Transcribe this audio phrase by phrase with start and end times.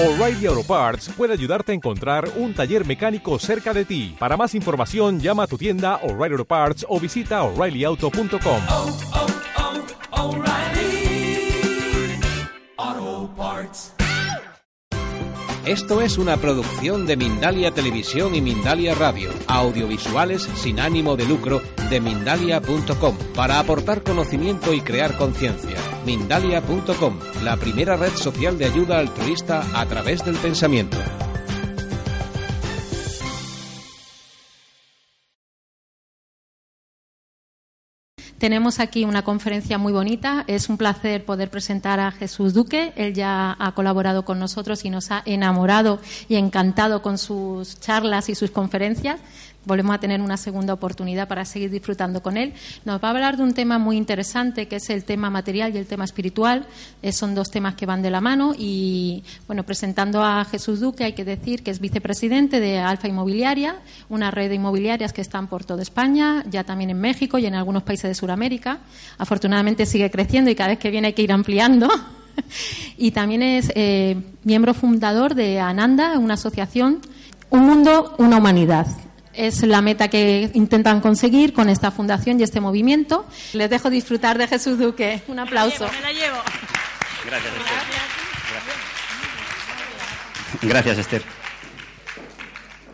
[0.00, 4.14] O'Reilly Auto Parts puede ayudarte a encontrar un taller mecánico cerca de ti.
[4.16, 8.62] Para más información, llama a tu tienda O'Reilly Auto Parts o visita oreillyauto.com.
[8.70, 8.96] oh,
[12.78, 13.92] oh, Parts.
[15.66, 21.60] Esto es una producción de Mindalia Televisión y Mindalia Radio, audiovisuales sin ánimo de lucro
[21.88, 25.76] de mindalia.com, para aportar conocimiento y crear conciencia.
[26.04, 30.98] Mindalia.com, la primera red social de ayuda altruista a través del pensamiento.
[38.38, 40.44] Tenemos aquí una conferencia muy bonita.
[40.46, 42.92] Es un placer poder presentar a Jesús Duque.
[42.94, 48.28] Él ya ha colaborado con nosotros y nos ha enamorado y encantado con sus charlas
[48.28, 49.20] y sus conferencias.
[49.64, 52.54] Volvemos a tener una segunda oportunidad para seguir disfrutando con él.
[52.84, 55.78] Nos va a hablar de un tema muy interesante que es el tema material y
[55.78, 56.66] el tema espiritual.
[57.02, 61.04] Eh, son dos temas que van de la mano y, bueno, presentando a Jesús Duque
[61.04, 63.76] hay que decir que es vicepresidente de Alfa Inmobiliaria,
[64.08, 67.54] una red de inmobiliarias que están por toda España, ya también en México y en
[67.54, 68.78] algunos países de Sudamérica.
[69.18, 71.88] Afortunadamente sigue creciendo y cada vez que viene hay que ir ampliando.
[72.96, 77.00] y también es eh, miembro fundador de Ananda, una asociación,
[77.50, 78.86] Un Mundo, una Humanidad
[79.38, 83.24] es la meta que intentan conseguir con esta fundación y este movimiento.
[83.52, 85.22] Les dejo disfrutar de Jesús Duque.
[85.28, 85.88] Un aplauso.
[85.92, 86.38] Me la llevo.
[87.24, 87.78] Gracias, Esther.
[90.68, 91.22] Gracias, Esther.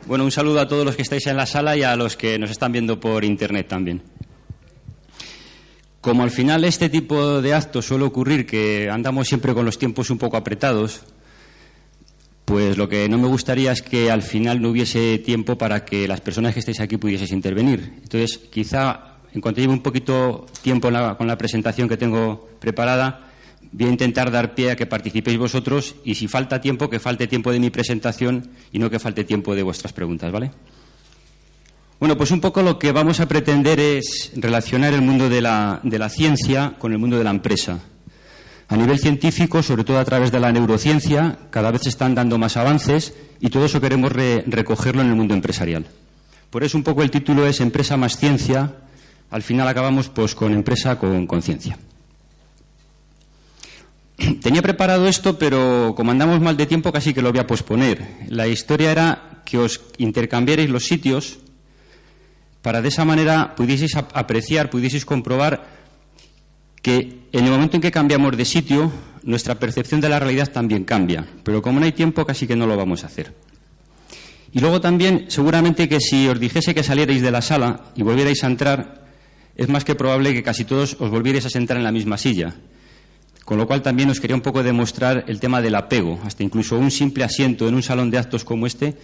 [0.07, 2.39] Bueno, un saludo a todos los que estáis en la sala y a los que
[2.39, 4.03] nos están viendo por internet también.
[6.03, 10.11] Como al final este tipo de actos suele ocurrir que andamos siempre con los tiempos
[10.11, 11.01] un poco apretados,
[12.45, 16.07] pues lo que no me gustaría es que al final no hubiese tiempo para que
[16.07, 17.95] las personas que estéis aquí pudieseis intervenir.
[18.03, 23.33] Entonces, quizá en cuanto lleve un poquito tiempo con la presentación que tengo preparada,
[23.73, 27.27] voy a intentar dar pie a que participéis vosotros y si falta tiempo, que falte
[27.27, 30.53] tiempo de mi presentación y no que falte tiempo de vuestras preguntas, ¿vale?
[31.99, 35.81] Bueno, pues un poco lo que vamos a pretender es relacionar el mundo de la,
[35.83, 37.81] de la ciencia con el mundo de la empresa.
[38.69, 42.39] A nivel científico, sobre todo a través de la neurociencia, cada vez se están dando
[42.39, 45.87] más avances y todo eso queremos re recogerlo en el mundo empresarial.
[46.51, 48.73] Por eso un poco el título es Empresa más ciencia.
[49.31, 51.79] Al final acabamos pues con empresa con conciencia.
[54.41, 58.07] Tenía preparado esto, pero como andamos mal de tiempo casi que lo voy a posponer.
[58.29, 61.39] La historia era que os intercambiarais los sitios
[62.63, 65.84] para de esa manera pudieseis apreciar, pudieseis comprobar
[66.85, 70.85] que en el momento en que cambiamos de sitio, nuestra percepción de la realidad también
[70.85, 71.27] cambia.
[71.43, 73.33] Pero como no hay tiempo, casi que no lo vamos a hacer.
[74.53, 78.45] Y luego también, seguramente que si os dijese que salierais de la sala y volvierais
[78.45, 79.07] a entrar,
[79.57, 82.55] es más que probable que casi todos os volvierais a sentar en la misma silla.
[83.47, 86.21] Con lo cual también os quería un poco demostrar el tema del apego.
[86.23, 88.95] Hasta incluso un simple asiento en un salón de actos como este,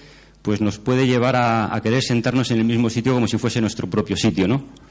[0.42, 3.62] pues nos puede llevar a, a querer sentarnos en el mismo sitio como si fuese
[3.62, 4.89] nuestro propio sitio, ¿no?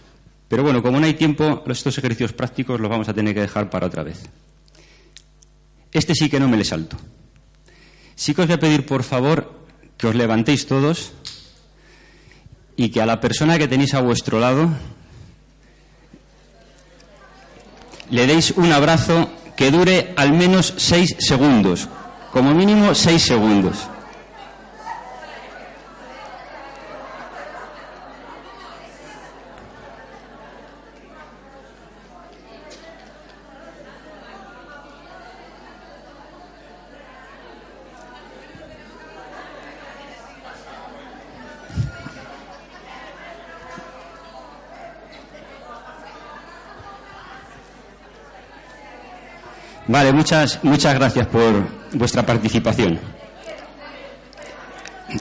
[0.50, 3.70] Pero bueno, como no hay tiempo, estos ejercicios prácticos los vamos a tener que dejar
[3.70, 4.24] para otra vez.
[5.92, 6.98] Este sí que no me le salto.
[8.16, 9.54] Sí que os voy a pedir, por favor,
[9.96, 11.14] que os levantéis todos
[12.76, 14.70] y que a la persona que tenéis a vuestro lado
[18.10, 21.88] le deis un abrazo que dure al menos seis segundos,
[22.31, 23.78] como mínimo seis segundos.
[49.90, 53.00] Vale, muchas, muchas gracias por vuestra participación.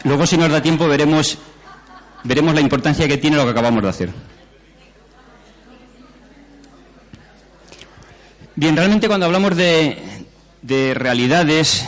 [0.05, 1.39] Luego, si nos da tiempo, veremos,
[2.23, 4.11] veremos la importancia que tiene lo que acabamos de hacer.
[8.57, 10.27] Bien, realmente cuando hablamos de,
[10.61, 11.87] de realidades,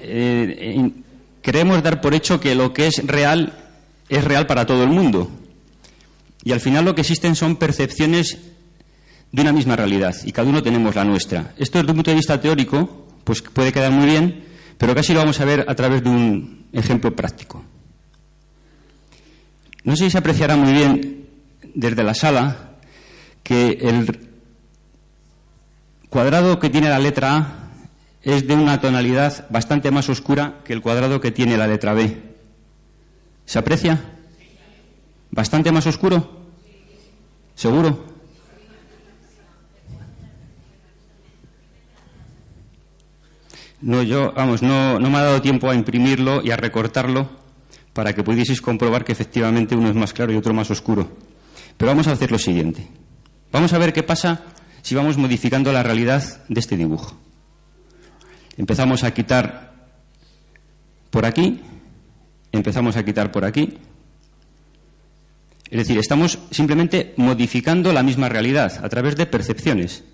[0.00, 0.88] eh,
[1.42, 3.52] queremos dar por hecho que lo que es real
[4.08, 5.28] es real para todo el mundo.
[6.44, 8.38] Y al final lo que existen son percepciones
[9.32, 11.54] de una misma realidad y cada uno tenemos la nuestra.
[11.56, 14.44] Esto desde un punto de vista teórico pues puede quedar muy bien,
[14.78, 17.62] pero casi lo vamos a ver a través de un ejemplo práctico.
[19.84, 21.26] No sé si se apreciará muy bien
[21.74, 22.76] desde la sala
[23.42, 24.28] que el
[26.08, 27.66] cuadrado que tiene la letra A
[28.22, 32.20] es de una tonalidad bastante más oscura que el cuadrado que tiene la letra B.
[33.44, 34.00] ¿Se aprecia?
[35.30, 36.46] ¿Bastante más oscuro?
[37.54, 38.15] ¿Seguro?
[43.80, 47.28] No, yo, vamos, no, no me ha dado tiempo a imprimirlo y a recortarlo
[47.92, 51.08] para que pudieseis comprobar que efectivamente uno es más claro y otro más oscuro.
[51.76, 52.86] Pero vamos a hacer lo siguiente.
[53.52, 54.42] Vamos a ver qué pasa
[54.82, 57.16] si vamos modificando la realidad de este dibujo.
[58.56, 59.74] Empezamos a quitar
[61.10, 61.60] por aquí,
[62.52, 63.78] empezamos a quitar por aquí.
[65.70, 70.04] Es decir, estamos simplemente modificando la misma realidad a través de percepciones.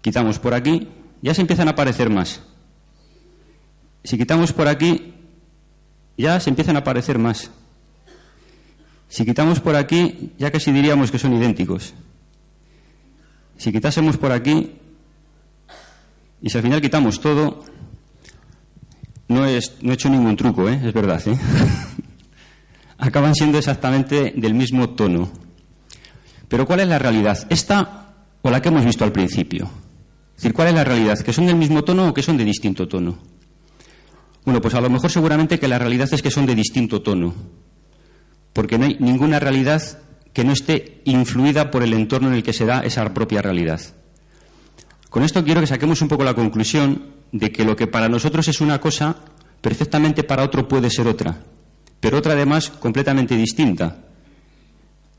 [0.00, 0.88] Quitamos por aquí,
[1.22, 2.40] ya se empiezan a aparecer más.
[4.04, 5.14] Si quitamos por aquí,
[6.16, 7.50] ya se empiezan a aparecer más.
[9.08, 11.94] Si quitamos por aquí, ya casi diríamos que son idénticos.
[13.56, 14.72] Si quitásemos por aquí,
[16.40, 17.64] y si al final quitamos todo,
[19.28, 20.80] no, es, no he hecho ningún truco, ¿eh?
[20.84, 21.20] es verdad.
[21.26, 21.36] ¿eh?
[22.98, 25.30] Acaban siendo exactamente del mismo tono.
[26.48, 27.46] Pero ¿cuál es la realidad?
[27.50, 29.70] ¿Esta o la que hemos visto al principio?
[30.38, 31.18] Decir, ¿cuál es la realidad?
[31.18, 33.18] ¿Que son del mismo tono o que son de distinto tono?
[34.44, 37.34] Bueno, pues a lo mejor seguramente que la realidad es que son de distinto tono,
[38.52, 39.82] porque no hay ninguna realidad
[40.32, 43.80] que no esté influida por el entorno en el que se da esa propia realidad.
[45.10, 48.46] Con esto quiero que saquemos un poco la conclusión de que lo que para nosotros
[48.46, 49.16] es una cosa,
[49.60, 51.36] perfectamente para otro puede ser otra,
[51.98, 54.04] pero otra además completamente distinta.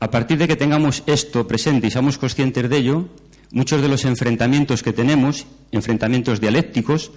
[0.00, 3.08] A partir de que tengamos esto presente y seamos conscientes de ello,
[3.52, 7.12] muchos de los enfrentamientos que tenemos, enfrentamientos dialécticos,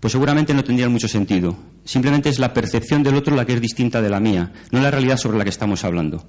[0.00, 1.56] pues seguramente no tendrían mucho sentido.
[1.84, 4.90] Simplemente es la percepción del otro la que es distinta de la mía, no la
[4.90, 6.24] realidad sobre la que estamos hablando.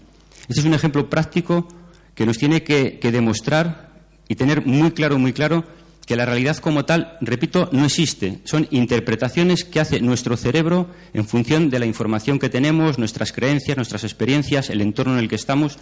[0.47, 1.67] Este es un ejemplo práctico
[2.15, 3.91] que nos tiene que, que demostrar
[4.27, 5.65] y tener muy claro, muy claro,
[6.07, 8.39] que la realidad como tal, repito, no existe.
[8.45, 13.75] Son interpretaciones que hace nuestro cerebro en función de la información que tenemos, nuestras creencias,
[13.75, 15.77] nuestras experiencias, el entorno en el que estamos.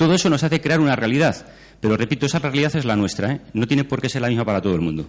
[0.00, 1.44] Todo eso nos hace crear una realidad.
[1.78, 3.40] Pero repito, esa realidad es la nuestra, ¿eh?
[3.52, 5.06] no tiene por qué ser la misma para todo el mundo.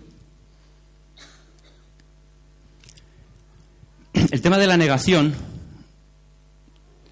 [4.14, 5.34] El tema de la negación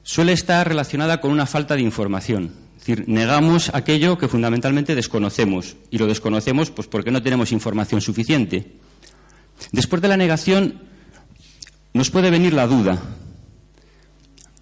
[0.04, 2.52] suele estar relacionada con una falta de información.
[2.74, 8.02] Es decir, negamos aquello que fundamentalmente desconocemos y lo desconocemos pues porque no tenemos información
[8.02, 8.74] suficiente.
[9.72, 10.82] Después de la negación
[11.94, 13.02] nos puede venir la duda.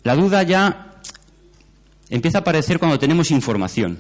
[0.04, 0.87] La duda ya
[2.10, 4.00] empieza a aparecer cuando tenemos información.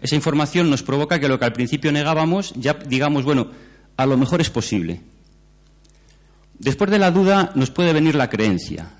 [0.00, 3.50] Esa información nos provoca que lo que al principio negábamos ya digamos, bueno,
[3.96, 5.00] a lo mejor es posible.
[6.58, 8.90] Después de la duda nos puede venir la creencia.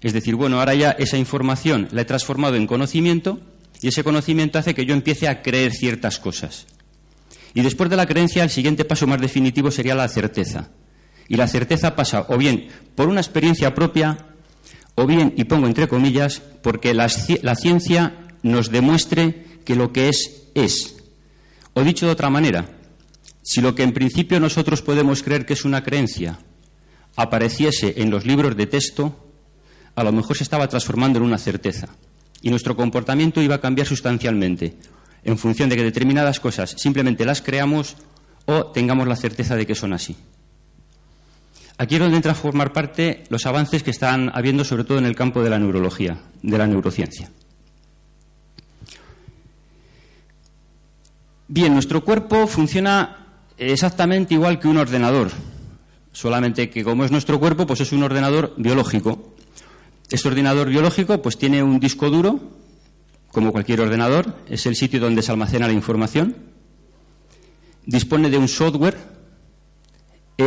[0.00, 3.40] Es decir, bueno, ahora ya esa información la he transformado en conocimiento
[3.80, 6.66] y ese conocimiento hace que yo empiece a creer ciertas cosas.
[7.54, 10.70] Y después de la creencia, el siguiente paso más definitivo sería la certeza.
[11.28, 14.31] Y la certeza pasa o bien por una experiencia propia,
[14.94, 20.44] o bien, y pongo entre comillas, porque la, ciencia nos demuestre que lo que es
[20.54, 20.96] es.
[21.74, 22.68] O dicho de otra manera,
[23.42, 26.38] si lo que en principio nosotros podemos creer que es una creencia
[27.16, 29.26] apareciese en los libros de texto,
[29.94, 31.88] a lo mejor se estaba transformando en una certeza.
[32.40, 34.76] Y nuestro comportamiento iba a cambiar sustancialmente
[35.24, 37.96] en función de que determinadas cosas simplemente las creamos
[38.46, 40.16] o tengamos la certeza de que son así.
[41.78, 45.06] Aquí es donde entra a formar parte los avances que están habiendo, sobre todo en
[45.06, 47.30] el campo de la neurología, de la neurociencia.
[51.48, 53.26] Bien, nuestro cuerpo funciona
[53.58, 55.30] exactamente igual que un ordenador,
[56.12, 59.34] solamente que como es nuestro cuerpo, pues es un ordenador biológico.
[60.10, 62.40] Este ordenador biológico pues tiene un disco duro,
[63.30, 66.36] como cualquier ordenador, es el sitio donde se almacena la información.
[67.86, 68.98] Dispone de un software,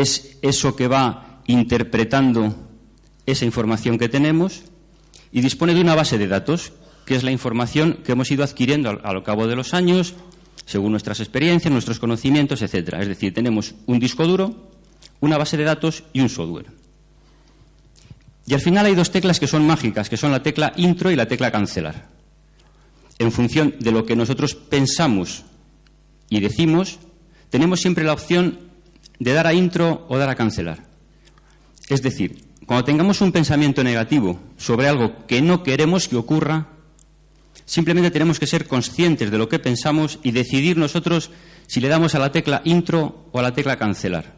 [0.02, 2.56] es eso que va interpretando
[3.26, 4.64] esa información que tenemos
[5.32, 6.74] y dispone de una base de datos,
[7.06, 10.16] que es la información que hemos ido adquiriendo a lo cabo de los años
[10.66, 13.02] según nuestras experiencias, nuestros conocimientos, etcétera.
[13.02, 14.72] Es decir, tenemos un disco duro,
[15.20, 16.66] una base de datos y un software.
[18.48, 21.16] Y al final hay dos teclas que son mágicas, que son la tecla intro y
[21.16, 22.10] la tecla cancelar.
[23.18, 25.44] En función de lo que nosotros pensamos
[26.30, 27.00] y decimos,
[27.50, 28.60] tenemos siempre la opción
[29.20, 30.86] de dar a intro o dar a cancelar.
[31.90, 36.76] Es decir, cuando tengamos un pensamiento negativo sobre algo que no queremos que ocurra,
[37.66, 41.32] Simplemente tenemos que ser conscientes de lo que pensamos y decidir nosotros
[41.68, 44.36] si le damos a la tecla intro o a la tecla cancelar.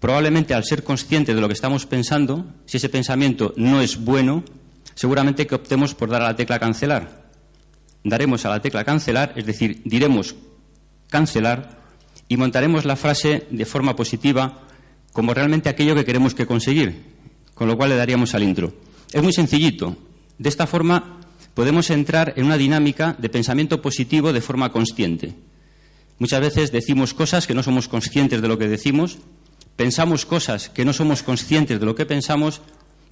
[0.00, 4.42] Probablemente al ser conscientes de lo que estamos pensando, si ese pensamiento no es bueno,
[4.94, 7.30] seguramente que optemos por dar a la tecla cancelar.
[8.02, 10.34] Daremos a la tecla cancelar, es decir, diremos
[11.08, 11.79] cancelar
[12.30, 14.62] y montaremos la frase de forma positiva
[15.12, 16.94] como realmente aquello que queremos que conseguir,
[17.54, 18.72] con lo cual le daríamos al intro.
[19.12, 19.96] Es muy sencillito.
[20.38, 21.18] De esta forma
[21.54, 25.34] podemos entrar en una dinámica de pensamiento positivo de forma consciente.
[26.20, 29.18] Muchas veces decimos cosas que no somos conscientes de lo que decimos,
[29.74, 32.60] pensamos cosas que no somos conscientes de lo que pensamos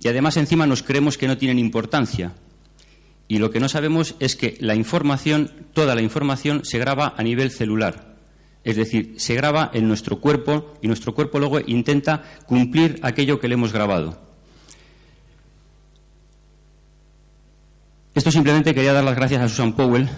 [0.00, 2.34] y además encima nos creemos que no tienen importancia.
[3.26, 7.22] Y lo que no sabemos es que la información, toda la información, se graba a
[7.24, 8.17] nivel celular.
[8.64, 13.48] Es decir, se graba en nuestro cuerpo y nuestro cuerpo luego intenta cumplir aquello que
[13.48, 14.20] le hemos grabado.
[18.14, 20.08] Esto simplemente quería dar las gracias a Susan Powell,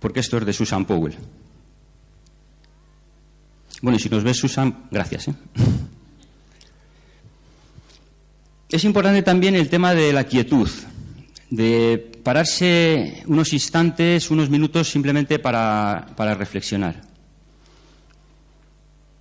[0.00, 1.14] porque esto es de Susan Powell.
[3.80, 5.28] Bueno, y si nos ves, Susan, gracias.
[5.28, 5.34] ¿eh?
[8.68, 10.68] Es importante también el tema de la quietud,
[11.48, 17.13] de pararse unos instantes, unos minutos simplemente para, para reflexionar.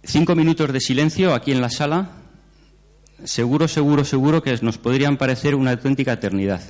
[0.06, 2.10] Cinco minutos de silencio aquí en la sala,
[3.24, 6.62] seguro, seguro, seguro que nos podrían parecer una auténtica eternidad.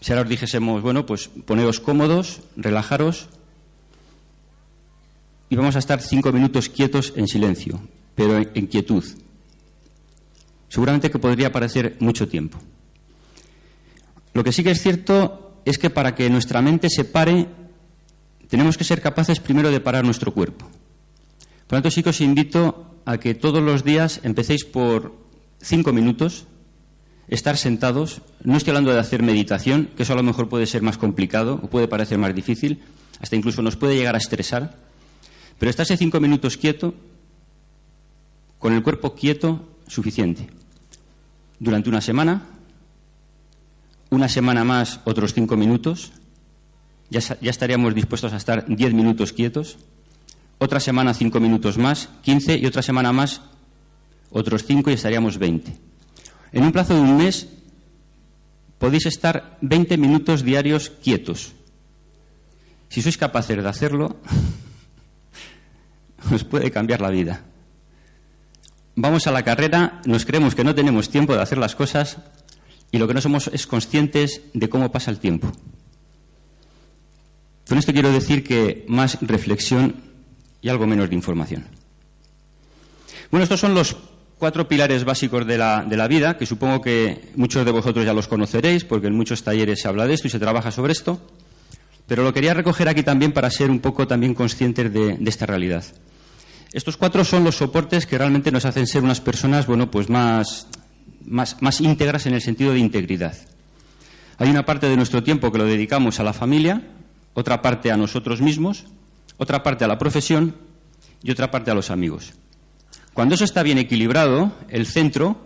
[0.00, 3.28] Si ahora os dijésemos, bueno, pues poneos cómodos, relajaros
[5.50, 7.80] y vamos a estar cinco minutos quietos en silencio,
[8.14, 9.04] pero en quietud.
[10.68, 12.58] Seguramente que podría parecer mucho tiempo.
[14.34, 17.48] Lo que sí que es cierto es que para que nuestra mente se pare,
[18.48, 20.70] tenemos que ser capaces primero de parar nuestro cuerpo.
[21.72, 25.16] Por lo tanto, sí que os invito a que todos los días empecéis por
[25.56, 26.44] cinco minutos,
[27.28, 28.20] estar sentados.
[28.44, 31.58] No estoy hablando de hacer meditación, que eso a lo mejor puede ser más complicado
[31.62, 32.82] o puede parecer más difícil,
[33.20, 34.76] hasta incluso nos puede llegar a estresar.
[35.58, 36.92] Pero estarse cinco minutos quieto,
[38.58, 40.48] con el cuerpo quieto, suficiente.
[41.58, 42.48] Durante una semana,
[44.10, 46.12] una semana más, otros cinco minutos,
[47.08, 49.78] ya, ya estaríamos dispuestos a estar diez minutos quietos.
[50.62, 53.40] Otra semana, cinco minutos más, quince, y otra semana más,
[54.30, 55.76] otros cinco, y estaríamos veinte.
[56.52, 57.48] En un plazo de un mes
[58.78, 61.50] podéis estar 20 minutos diarios quietos.
[62.90, 64.22] Si sois capaces de hacerlo,
[66.30, 67.42] os puede cambiar la vida.
[68.94, 72.18] Vamos a la carrera, nos creemos que no tenemos tiempo de hacer las cosas
[72.92, 75.50] y lo que no somos es conscientes de cómo pasa el tiempo.
[77.66, 80.11] Con esto quiero decir que más reflexión
[80.62, 81.66] y algo menos de información.
[83.30, 83.96] Bueno, estos son los
[84.38, 88.14] cuatro pilares básicos de la, de la, vida, que supongo que muchos de vosotros ya
[88.14, 91.20] los conoceréis, porque en muchos talleres se habla de esto y se trabaja sobre esto,
[92.06, 95.84] pero lo quería recoger aquí también para ser un poco también conscientes de, esta realidad.
[96.72, 100.66] Estos cuatro son los soportes que realmente nos hacen ser unas personas, bueno, pues más,
[101.24, 103.36] más, más íntegras en el sentido de integridad.
[104.38, 106.82] Hay una parte de nuestro tiempo que lo dedicamos a la familia,
[107.34, 108.86] otra parte a nosotros mismos,
[109.36, 110.54] otra parte a la profesión
[111.22, 112.32] y otra parte a los amigos.
[113.14, 115.36] Cuando eso está bien equilibrado, el centro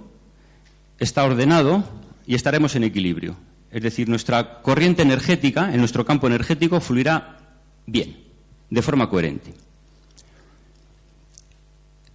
[0.98, 1.84] está ordenado
[2.26, 3.36] y estaremos en equilibrio.
[3.70, 7.38] Es decir, nuestra corriente energética, en nuestro campo energético, fluirá
[7.86, 8.16] bien,
[8.70, 9.54] de forma coherente.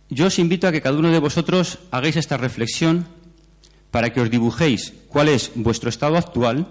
[0.10, 3.08] Yo os invito a que cada uno de vosotros hagáis esta reflexión
[3.92, 6.68] para que os dibujéis cuál es vuestro estado actual,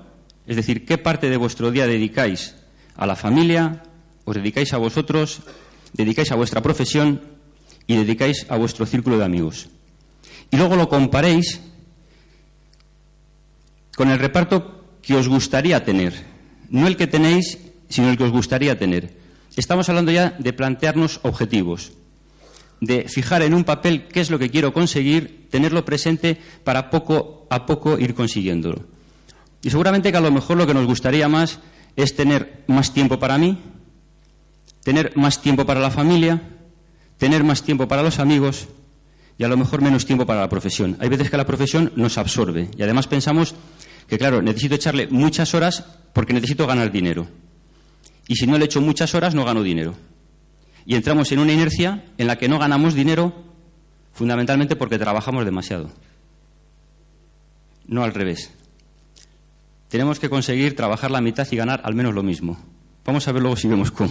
[0.47, 2.57] es decir, qué parte de vuestro día dedicáis
[2.97, 3.83] a la familia,
[4.31, 5.43] os dedicáis a vosotros,
[5.93, 7.21] dedicáis a vuestra profesión
[7.91, 9.69] y dedicáis a vuestro círculo de amigos.
[10.51, 11.61] Y luego lo comparéis
[13.97, 16.15] con el reparto que os gustaría tener.
[16.71, 17.59] No el que tenéis,
[17.89, 19.19] sino el que os gustaría tener.
[19.57, 21.93] Estamos hablando ya de plantearnos objetivos,
[22.81, 27.49] de fijar en un papel qué es lo que quiero conseguir, tenerlo presente para poco
[27.51, 28.87] a poco ir consiguiéndolo.
[29.63, 31.59] Y seguramente que a lo mejor lo que nos gustaría más
[31.97, 33.59] es tener más tiempo para mí,
[34.91, 36.43] tener más tiempo para la familia,
[37.17, 38.67] tener más tiempo para los amigos
[39.39, 40.97] y a lo mejor menos tiempo para la profesión.
[40.99, 43.55] Hay veces que la profesión nos absorbe y además pensamos
[44.09, 47.29] que, claro, necesito echarle muchas horas porque necesito ganar dinero.
[48.27, 49.95] Y si no le echo muchas horas, no gano dinero.
[50.85, 53.33] Y entramos en una inercia en la que no ganamos dinero
[54.13, 55.93] fundamentalmente porque trabajamos demasiado.
[57.87, 58.51] No al revés.
[59.89, 62.59] Tenemos que conseguir trabajar la mitad y ganar al menos lo mismo.
[63.05, 64.11] Vamos a ver luego si vemos cómo.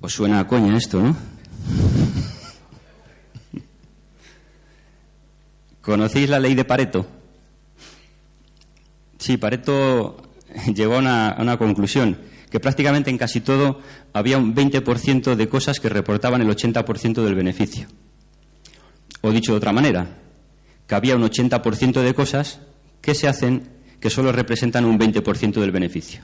[0.00, 1.16] Os suena a coña esto, ¿no?
[5.82, 7.06] ¿Conocéis la ley de Pareto?
[9.18, 10.22] Sí, Pareto
[10.74, 12.18] llegó a una, a una, conclusión,
[12.50, 13.80] que prácticamente en casi todo
[14.12, 17.88] había un 20% de cosas que reportaban el 80% del beneficio.
[19.22, 20.18] O dicho de otra manera,
[20.86, 22.60] que había un 80% de cosas
[23.00, 23.68] que se hacen
[24.00, 26.22] que solo representan un 20% del beneficio.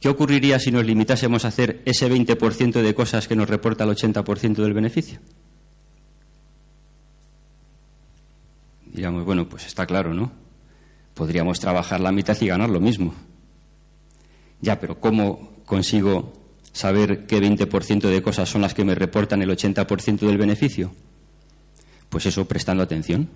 [0.00, 3.90] ¿Qué ocurriría si nos limitásemos a hacer ese 20% de cosas que nos reporta el
[3.90, 5.20] 80% del beneficio?
[8.86, 10.32] Diríamos, bueno, pues está claro, ¿no?
[11.14, 13.14] Podríamos trabajar la mitad y ganar lo mismo.
[14.60, 16.32] Ya, pero ¿cómo consigo
[16.72, 20.92] saber qué 20% de cosas son las que me reportan el 80% del beneficio?
[22.08, 23.28] Pues eso, prestando atención.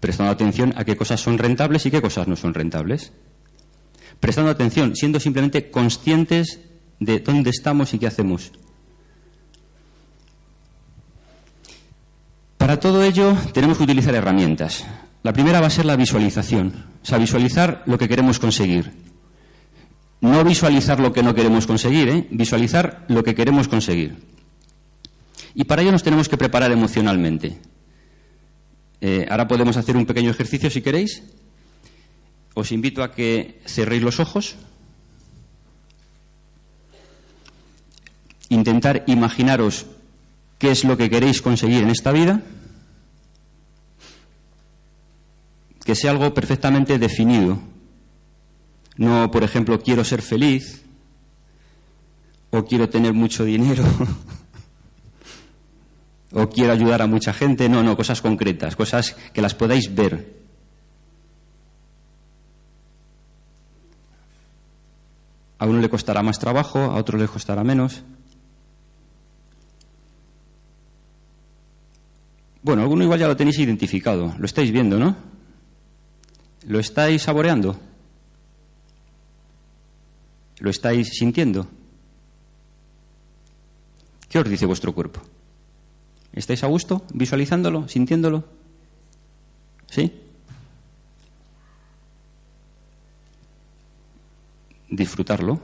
[0.00, 3.12] Prestando atención a qué cosas son rentables y qué cosas no son rentables.
[4.24, 6.58] Prestando atención, siendo simplemente conscientes
[6.98, 8.52] de dónde estamos y qué hacemos.
[12.56, 14.86] Para todo ello tenemos que utilizar herramientas.
[15.22, 18.92] La primera va a ser la visualización, o sea, visualizar lo que queremos conseguir.
[20.22, 22.26] No visualizar lo que no queremos conseguir, ¿eh?
[22.30, 24.16] visualizar lo que queremos conseguir.
[25.54, 27.58] Y para ello nos tenemos que preparar emocionalmente.
[29.02, 31.22] Eh, ahora podemos hacer un pequeño ejercicio si queréis.
[32.54, 34.54] Os invito a que cerréis los ojos.
[38.48, 39.86] Intentar imaginaros
[40.58, 42.42] qué es lo que queréis conseguir en esta vida.
[45.84, 47.58] Que sea algo perfectamente definido.
[48.96, 50.82] No, por ejemplo, quiero ser feliz
[52.50, 53.82] o quiero tener mucho dinero
[56.30, 57.68] o quiero ayudar a mucha gente.
[57.68, 60.43] No, no, cosas concretas, cosas que las podáis ver.
[65.64, 68.02] A uno le costará más trabajo, a otro le costará menos.
[72.62, 75.16] Bueno, alguno igual ya lo tenéis identificado, lo estáis viendo, ¿no?
[76.66, 77.80] ¿Lo estáis saboreando?
[80.58, 81.66] ¿Lo estáis sintiendo?
[84.28, 85.22] ¿Qué os dice vuestro cuerpo?
[86.34, 88.44] ¿Estáis a gusto visualizándolo, sintiéndolo?
[89.88, 90.23] ¿Sí?
[94.94, 95.60] Disfrutarlo.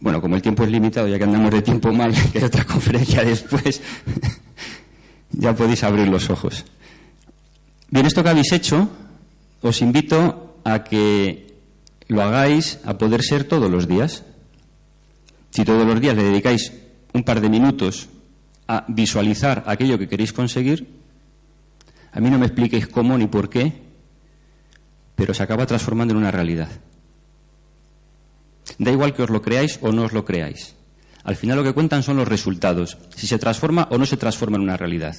[0.00, 2.64] Bueno, como el tiempo es limitado, ya que andamos de tiempo mal, que es otra
[2.64, 3.80] conferencia después,
[5.32, 6.66] ya podéis abrir los ojos.
[7.88, 8.90] Bien, esto que habéis hecho,
[9.62, 11.56] os invito a que
[12.08, 14.24] lo hagáis a poder ser todos los días.
[15.50, 16.72] Si todos los días le dedicáis
[17.14, 18.08] un par de minutos
[18.68, 20.99] a visualizar aquello que queréis conseguir,
[22.12, 23.72] a mí no me expliquéis cómo ni por qué,
[25.14, 26.70] pero se acaba transformando en una realidad.
[28.78, 30.74] Da igual que os lo creáis o no os lo creáis.
[31.24, 34.56] Al final lo que cuentan son los resultados, si se transforma o no se transforma
[34.56, 35.16] en una realidad.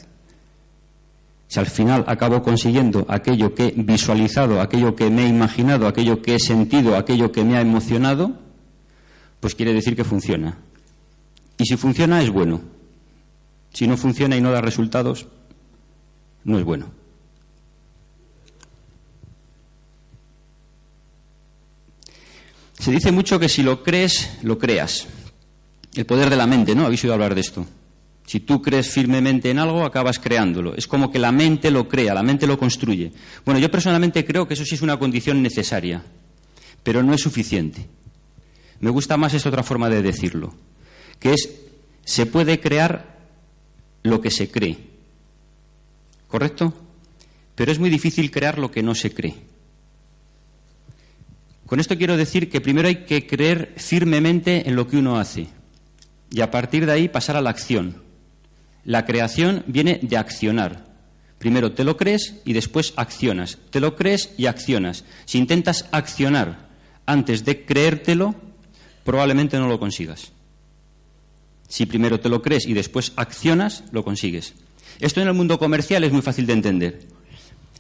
[1.48, 6.22] Si al final acabo consiguiendo aquello que he visualizado, aquello que me he imaginado, aquello
[6.22, 8.40] que he sentido, aquello que me ha emocionado,
[9.40, 10.60] pues quiere decir que funciona.
[11.58, 12.62] Y si funciona es bueno.
[13.74, 15.28] Si no funciona y no da resultados,
[16.44, 17.02] no es bueno.
[22.82, 25.08] Se dice mucho que si lo crees, lo creas.
[25.94, 26.86] El poder de la mente, ¿no?
[26.86, 27.66] Habéis oído hablar de esto.
[28.26, 30.74] Si tú crees firmemente en algo, acabas creándolo.
[30.76, 33.12] Es como que la mente lo crea, la mente lo construye.
[33.46, 36.02] Bueno, yo personalmente creo que eso sí es una condición necesaria,
[36.82, 37.88] pero no es suficiente.
[38.80, 40.56] Me gusta más esta otra forma de decirlo,
[41.20, 41.50] que es,
[42.04, 43.20] se puede crear
[44.02, 44.91] lo que se cree.
[46.32, 46.74] ¿Correcto?
[47.56, 49.36] Pero es muy difícil crear lo que no se cree.
[51.66, 55.48] Con esto quiero decir que primero hay que creer firmemente en lo que uno hace
[56.32, 58.02] y a partir de ahí pasar a la acción.
[58.86, 60.86] La creación viene de accionar.
[61.38, 63.58] Primero te lo crees y después accionas.
[63.70, 65.04] Te lo crees y accionas.
[65.26, 66.70] Si intentas accionar
[67.06, 68.36] antes de creértelo,
[69.04, 70.32] probablemente no lo consigas.
[71.68, 74.54] Si primero te lo crees y después accionas, lo consigues.
[75.00, 77.08] Esto en el mundo comercial es muy fácil de entender.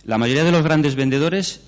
[0.04, 1.62] La mayoría de los grandes vendedores,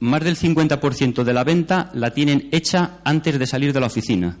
[0.00, 4.36] más del 50% de la venta la tienen hecha antes de salir de la oficina.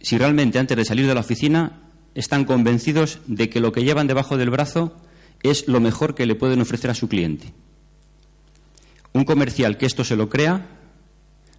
[0.00, 1.80] Si realmente antes de salir de la oficina
[2.14, 4.96] están convencidos de que lo que llevan debajo del brazo
[5.42, 7.52] es lo mejor que le pueden ofrecer a su cliente.
[9.12, 10.66] Un comercial que esto se lo crea,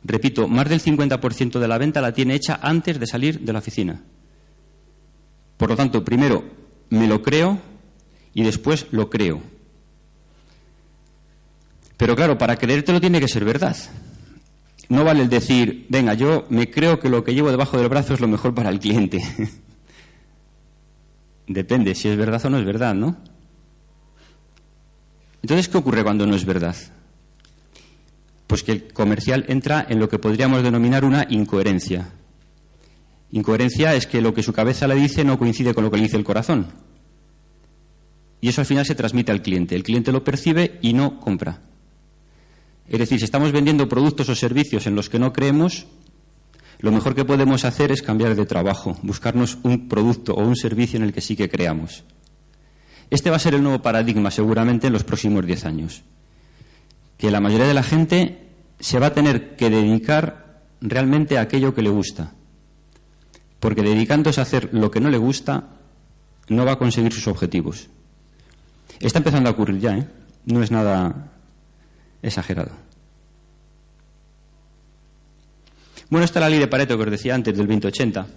[0.04, 3.60] repito, más del 50% de la venta la tiene hecha antes de salir de la
[3.60, 4.02] oficina.
[5.58, 6.63] Por lo tanto, primero
[6.94, 7.60] me lo creo
[8.34, 9.42] y después lo creo.
[11.98, 13.76] Pero claro, para creértelo tiene que ser verdad.
[14.90, 18.14] No vale el decir, venga, yo me creo que lo que llevo debajo del brazo
[18.14, 19.24] es lo mejor para el cliente.
[21.48, 23.18] Depende si es verdad o no es verdad, ¿no?
[25.42, 26.76] Entonces, ¿qué ocurre cuando no es verdad?
[28.48, 32.12] Pues que el comercial entra en lo que podríamos denominar una incoherencia.
[33.34, 36.04] Incoherencia es que lo que su cabeza le dice no coincide con lo que le
[36.04, 36.68] dice el corazón.
[38.40, 39.76] Y eso al final se transmite al cliente.
[39.76, 41.62] El cliente lo percibe y no compra.
[42.88, 45.88] Es decir, si estamos vendiendo productos o servicios en los que no creemos,
[46.78, 50.98] lo mejor que podemos hacer es cambiar de trabajo, buscarnos un producto o un servicio
[50.98, 52.04] en el que sí que creamos.
[53.10, 56.04] Este va a ser el nuevo paradigma seguramente en los próximos diez años.
[57.18, 61.74] Que la mayoría de la gente se va a tener que dedicar realmente a aquello
[61.74, 62.34] que le gusta.
[63.64, 65.70] Porque dedicándose a hacer lo que no le gusta,
[66.50, 67.88] no va a conseguir sus objetivos.
[69.00, 70.08] Está empezando a ocurrir ya, ¿eh?
[70.48, 71.32] No es nada
[72.22, 72.72] exagerado.
[76.10, 78.28] Bueno, está la ley de Pareto que os decía antes, del 2080.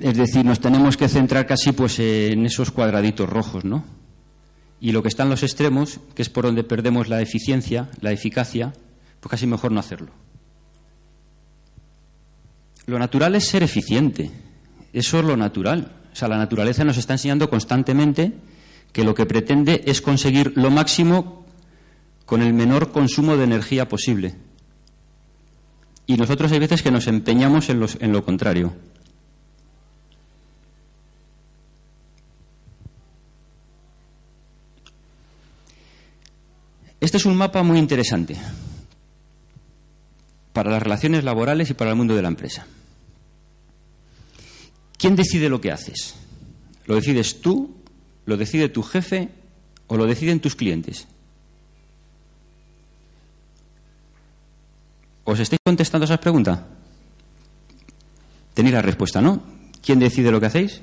[0.00, 3.84] Es decir, nos tenemos que centrar casi pues en esos cuadraditos rojos, ¿no?
[4.80, 8.10] Y lo que está en los extremos, que es por donde perdemos la eficiencia, la
[8.10, 8.72] eficacia,
[9.20, 10.23] pues casi mejor no hacerlo.
[12.86, 14.30] Lo natural es ser eficiente.
[14.92, 15.92] Eso es lo natural.
[16.12, 18.32] O sea, la naturaleza nos está enseñando constantemente
[18.92, 21.44] que lo que pretende es conseguir lo máximo
[22.26, 24.34] con el menor consumo de energía posible.
[26.06, 28.72] Y nosotros hay veces que nos empeñamos en, en lo contrario.
[37.00, 38.36] Este es un mapa muy interesante
[40.54, 42.64] para las relaciones laborales y para el mundo de la empresa.
[44.96, 46.14] ¿Quién decide lo que haces?
[46.86, 47.74] ¿Lo decides tú?
[48.24, 49.28] ¿Lo decide tu jefe?
[49.88, 51.08] ¿O lo deciden tus clientes?
[55.24, 56.60] ¿Os estáis contestando esas preguntas?
[58.54, 59.42] Tenéis la respuesta, ¿no?
[59.82, 60.82] ¿Quién decide lo que hacéis?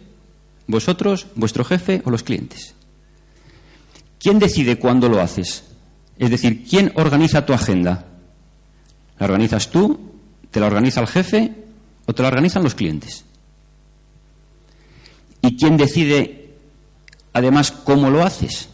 [0.67, 2.75] ¿Vosotros, vuestro jefe o los clientes?
[4.19, 5.63] ¿Quién decide cuándo lo haces?
[6.17, 8.10] Es decir, ¿quién organiza tu agenda?
[9.21, 9.99] ¿La organizas tú?
[10.49, 11.53] ¿Te la organiza el jefe?
[12.07, 13.23] ¿O te la organizan los clientes?
[15.43, 16.55] ¿Y quién decide,
[17.31, 18.69] además, cómo lo haces?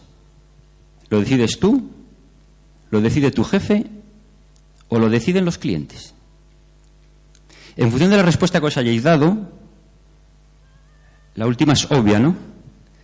[1.10, 1.92] ¿Lo decides tú?
[2.92, 3.88] ¿Lo decide tu jefe?
[4.88, 6.14] ¿O lo deciden los clientes?
[7.76, 9.52] En función de la respuesta que os hayáis dado,
[11.36, 12.38] la última es obvia, ¿no?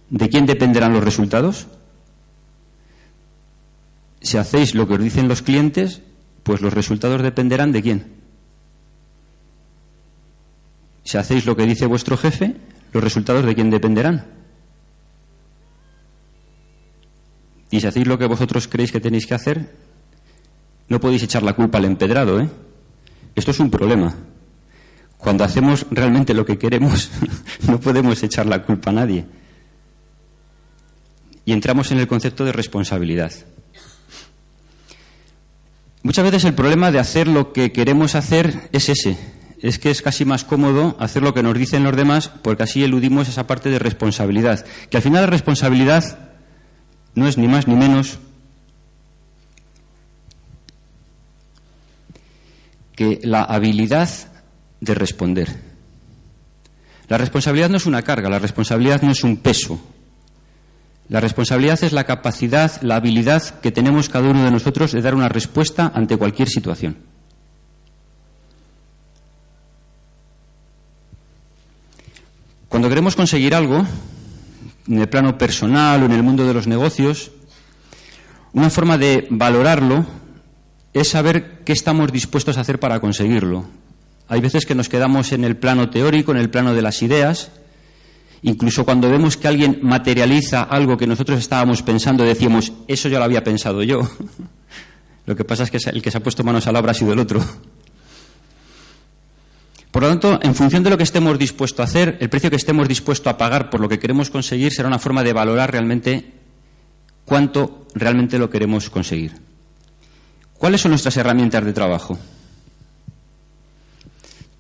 [0.10, 1.68] ¿De quién dependerán los resultados?
[4.22, 6.04] Si hacéis lo que os dicen los clientes,
[6.44, 8.14] pues los resultados dependerán de quién.
[11.04, 12.56] Si hacéis lo que dice vuestro jefe,
[12.92, 14.26] los resultados de quién dependerán.
[17.72, 19.74] Y si hacéis lo que vosotros creéis que tenéis que hacer,
[20.90, 22.50] no podéis echar la culpa al empedrado, ¿eh?
[23.36, 24.16] Esto es un problema.
[25.18, 27.10] Cuando hacemos realmente lo que queremos,
[27.68, 29.26] no podemos echar la culpa a nadie.
[31.46, 33.32] Y entramos en el concepto de responsabilidad.
[36.04, 39.18] Muchas veces el problema de hacer lo que queremos hacer es ese.
[39.62, 42.84] Es que es casi más cómodo hacer lo que nos dicen los demás porque así
[42.84, 44.66] eludimos esa parte de responsabilidad.
[44.90, 46.20] Que al final la responsabilidad
[47.16, 48.20] no es ni más ni menos
[52.98, 54.10] que la habilidad
[54.82, 55.48] de responder.
[57.08, 59.80] La responsabilidad no es una carga, la responsabilidad no es un peso.
[61.10, 65.16] La responsabilidad es la capacidad, la habilidad que tenemos cada uno de nosotros de dar
[65.16, 66.98] una respuesta ante cualquier situación.
[72.70, 73.86] Cuando queremos conseguir algo,
[74.88, 77.32] en el plano personal o en el mundo de los negocios,
[78.54, 80.06] una forma de valorarlo
[80.94, 83.66] es saber qué estamos dispuestos a hacer para conseguirlo.
[84.28, 87.52] Hay veces que nos quedamos en el plano teórico, en el plano de las ideas,
[88.44, 93.26] incluso cuando vemos que alguien materializa algo que nosotros estábamos pensando, decimos, eso ya lo
[93.26, 94.02] había pensado yo.
[95.26, 96.94] Lo que pasa es que el que se ha puesto manos a la obra ha
[96.94, 97.42] sido el otro.
[99.90, 102.58] Por lo tanto, en función de lo que estemos dispuestos a hacer, el precio que
[102.58, 106.34] estemos dispuestos a pagar por lo que queremos conseguir será una forma de valorar realmente
[107.24, 109.34] cuánto realmente lo queremos conseguir.
[110.58, 112.18] ¿Cuáles son nuestras herramientas de trabajo?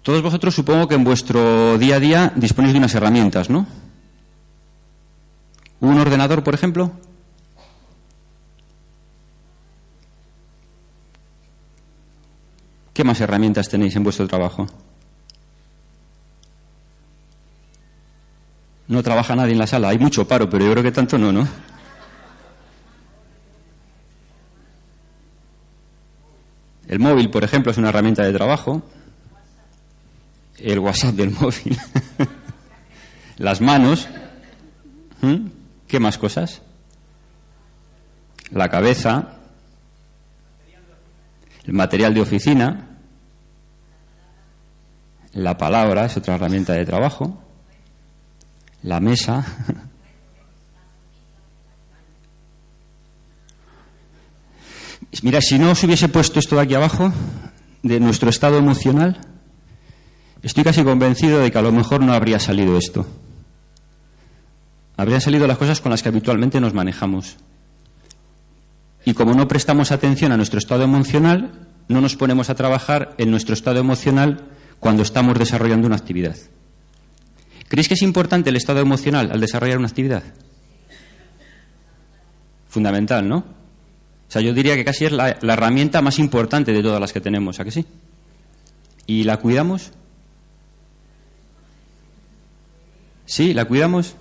[0.03, 3.65] Todos vosotros supongo que en vuestro día a día disponéis de unas herramientas, ¿no?
[5.79, 6.91] ¿Un ordenador, por ejemplo?
[12.93, 14.67] ¿Qué más herramientas tenéis en vuestro trabajo?
[18.89, 21.31] No trabaja nadie en la sala, hay mucho paro, pero yo creo que tanto no,
[21.31, 21.47] ¿no?
[26.89, 28.83] El móvil, por ejemplo, es una herramienta de trabajo.
[30.57, 31.77] El WhatsApp del móvil.
[33.37, 34.07] Las manos.
[35.87, 36.61] ¿Qué más cosas?
[38.51, 39.37] La cabeza.
[41.65, 42.89] El material de oficina.
[45.33, 47.41] La palabra es otra herramienta de trabajo.
[48.83, 49.45] La mesa.
[55.21, 57.13] Mira, si no os hubiese puesto esto de aquí abajo,
[57.81, 59.19] de nuestro estado emocional,
[60.43, 63.07] estoy casi convencido de que a lo mejor no habría salido esto.
[64.95, 67.37] Habrían salido las cosas con las que habitualmente nos manejamos.
[69.05, 73.31] Y como no prestamos atención a nuestro estado emocional, no nos ponemos a trabajar en
[73.31, 76.35] nuestro estado emocional cuando estamos desarrollando una actividad.
[77.67, 80.23] ¿Creéis que es importante el estado emocional al desarrollar una actividad?
[82.67, 83.37] Fundamental, ¿no?
[83.37, 87.21] O sea, yo diría que casi es la, herramienta más importante de todas las que
[87.21, 87.85] tenemos, ¿a que sí?
[89.05, 89.91] ¿Y la cuidamos?
[93.25, 93.53] ¿Sí?
[93.53, 94.15] ¿La cuidamos?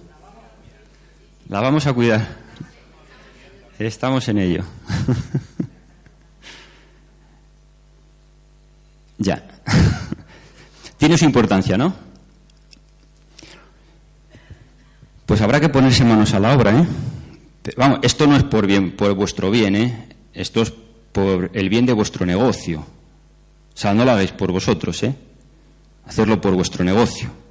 [1.49, 2.27] La vamos a cuidar.
[3.79, 4.65] Estamos en ello.
[9.19, 9.45] ya.
[10.99, 11.93] Tiene su importancia, ¿no?
[15.27, 16.87] Pues habrá que ponerse manos a la obra, ¿eh?
[17.77, 20.09] Vamos, esto no es por bien, por vuestro bien, ¿eh?
[20.33, 20.73] Esto es
[21.12, 22.81] por el bien de vuestro negocio.
[22.81, 25.15] O sea, no lo hagáis por vosotros, ¿eh?
[26.07, 27.41] Hacerlo por vuestro negocio.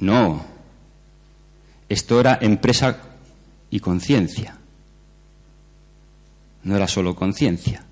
[0.00, 0.44] No.
[1.88, 2.98] Esto era empresa
[3.70, 4.56] y conciencia.
[6.64, 7.84] No era solo conciencia.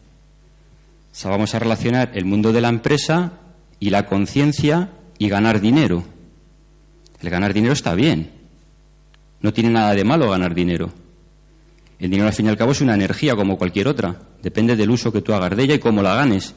[1.12, 3.32] O sea, vamos a relacionar el mundo de la empresa
[3.80, 6.04] y la conciencia y ganar dinero.
[7.20, 8.30] El ganar dinero está bien.
[9.40, 10.90] No tiene nada de malo ganar dinero.
[11.98, 14.16] El dinero al fin y al cabo es una energía como cualquier otra.
[14.42, 16.54] Depende del uso que tú hagas de ella y cómo la ganes.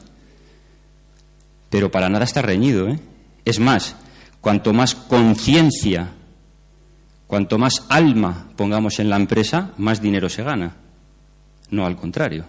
[1.68, 2.88] Pero para nada está reñido.
[2.88, 2.98] ¿eh?
[3.44, 3.96] Es más,
[4.42, 6.08] cuanto más conciencia,
[7.26, 10.76] cuanto más alma pongamos en la empresa, más dinero se gana.
[11.70, 12.44] No al contrario.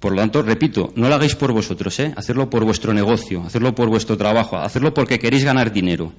[0.00, 2.14] Por lo tanto, repito, no lo hagáis por vosotros, ¿eh?
[2.16, 6.12] hacerlo por vuestro negocio, hacerlo por vuestro trabajo, hacerlo porque queréis ganar dinero.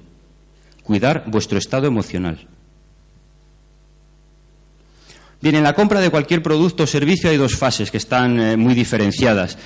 [0.84, 2.46] Cuidar vuestro estado emocional.
[5.42, 8.56] Bien, en la compra de cualquier producto o servicio hay dos fases que están eh,
[8.56, 9.58] muy diferenciadas.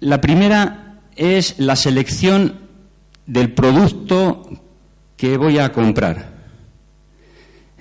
[0.00, 2.60] La primera es la selección
[3.26, 4.48] del producto
[5.16, 6.32] que voy a comprar.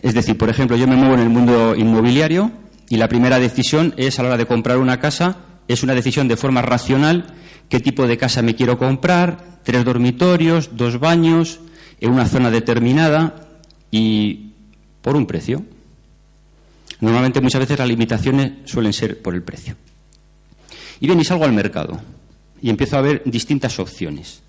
[0.01, 2.51] Es decir, por ejemplo, yo me muevo en el mundo inmobiliario
[2.89, 6.27] y la primera decisión es a la hora de comprar una casa, es una decisión
[6.27, 7.33] de forma racional,
[7.69, 11.59] qué tipo de casa me quiero comprar, tres dormitorios, dos baños,
[11.99, 13.47] en una zona determinada
[13.91, 14.53] y
[15.01, 15.63] por un precio.
[16.99, 19.75] Normalmente muchas veces las limitaciones suelen ser por el precio.
[20.99, 21.99] Y bien, y salgo al mercado
[22.61, 24.41] y empiezo a ver distintas opciones.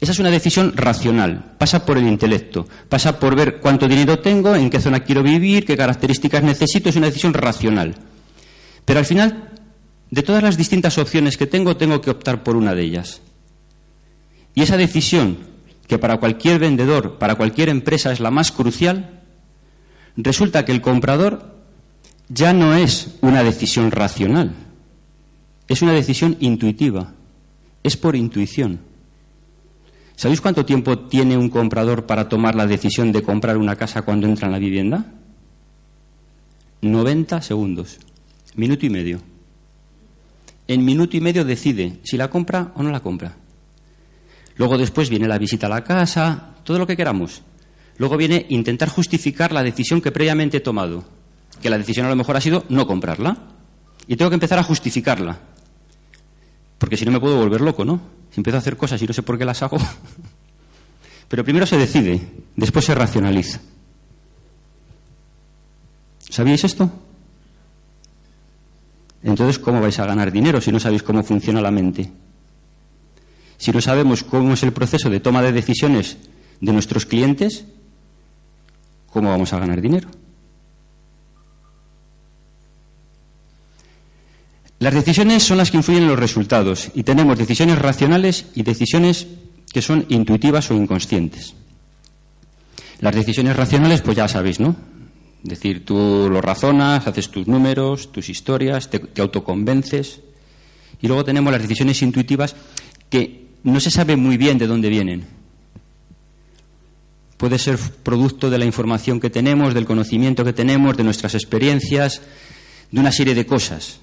[0.00, 4.56] Esa es una decisión racional, pasa por el intelecto, pasa por ver cuánto dinero tengo,
[4.56, 7.94] en qué zona quiero vivir, qué características necesito, es una decisión racional.
[8.84, 9.50] Pero al final,
[10.10, 13.20] de todas las distintas opciones que tengo, tengo que optar por una de ellas.
[14.54, 15.38] Y esa decisión,
[15.86, 19.20] que para cualquier vendedor, para cualquier empresa es la más crucial,
[20.16, 21.54] resulta que el comprador
[22.28, 24.52] ya no es una decisión racional,
[25.68, 27.12] es una decisión intuitiva,
[27.82, 28.80] es por intuición.
[30.16, 34.26] ¿Sabéis cuánto tiempo tiene un comprador para tomar la decisión de comprar una casa cuando
[34.26, 35.12] entra en la vivienda?
[36.82, 37.98] 90 segundos,
[38.54, 39.20] minuto y medio.
[40.68, 43.36] En minuto y medio decide si la compra o no la compra.
[44.56, 47.42] Luego después viene la visita a la casa, todo lo que queramos.
[47.98, 51.04] Luego viene intentar justificar la decisión que previamente he tomado
[51.62, 53.36] que la decisión a lo mejor ha sido no comprarla.
[54.06, 55.38] Y tengo que empezar a justificarla.
[56.82, 58.00] Porque si no me puedo volver loco, ¿no?
[58.32, 59.78] Si empiezo a hacer cosas y no sé por qué las hago.
[61.28, 62.20] Pero primero se decide,
[62.56, 63.60] después se racionaliza.
[66.28, 66.90] ¿Sabíais esto?
[69.22, 72.10] Entonces, ¿cómo vais a ganar dinero si no sabéis cómo funciona la mente?
[73.58, 76.16] Si no sabemos cómo es el proceso de toma de decisiones
[76.60, 77.64] de nuestros clientes,
[79.12, 80.08] ¿cómo vamos a ganar dinero?
[84.82, 89.28] Las decisiones son las que influyen en los resultados y tenemos decisiones racionales y decisiones
[89.72, 91.54] que son intuitivas o inconscientes.
[92.98, 94.74] Las decisiones racionales, pues ya sabéis, ¿no?
[95.44, 100.18] Es decir, tú lo razonas, haces tus números, tus historias, te, te autoconvences.
[101.00, 102.56] Y luego tenemos las decisiones intuitivas
[103.08, 105.24] que no se sabe muy bien de dónde vienen.
[107.36, 112.20] Puede ser producto de la información que tenemos, del conocimiento que tenemos, de nuestras experiencias,
[112.90, 114.00] de una serie de cosas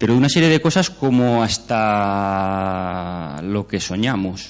[0.00, 4.48] pero una serie de cosas como hasta lo que soñamos.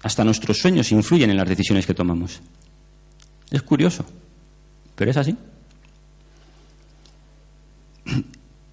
[0.00, 2.40] Hasta nuestros sueños influyen en las decisiones que tomamos.
[3.50, 4.06] Es curioso,
[4.94, 5.36] pero es así.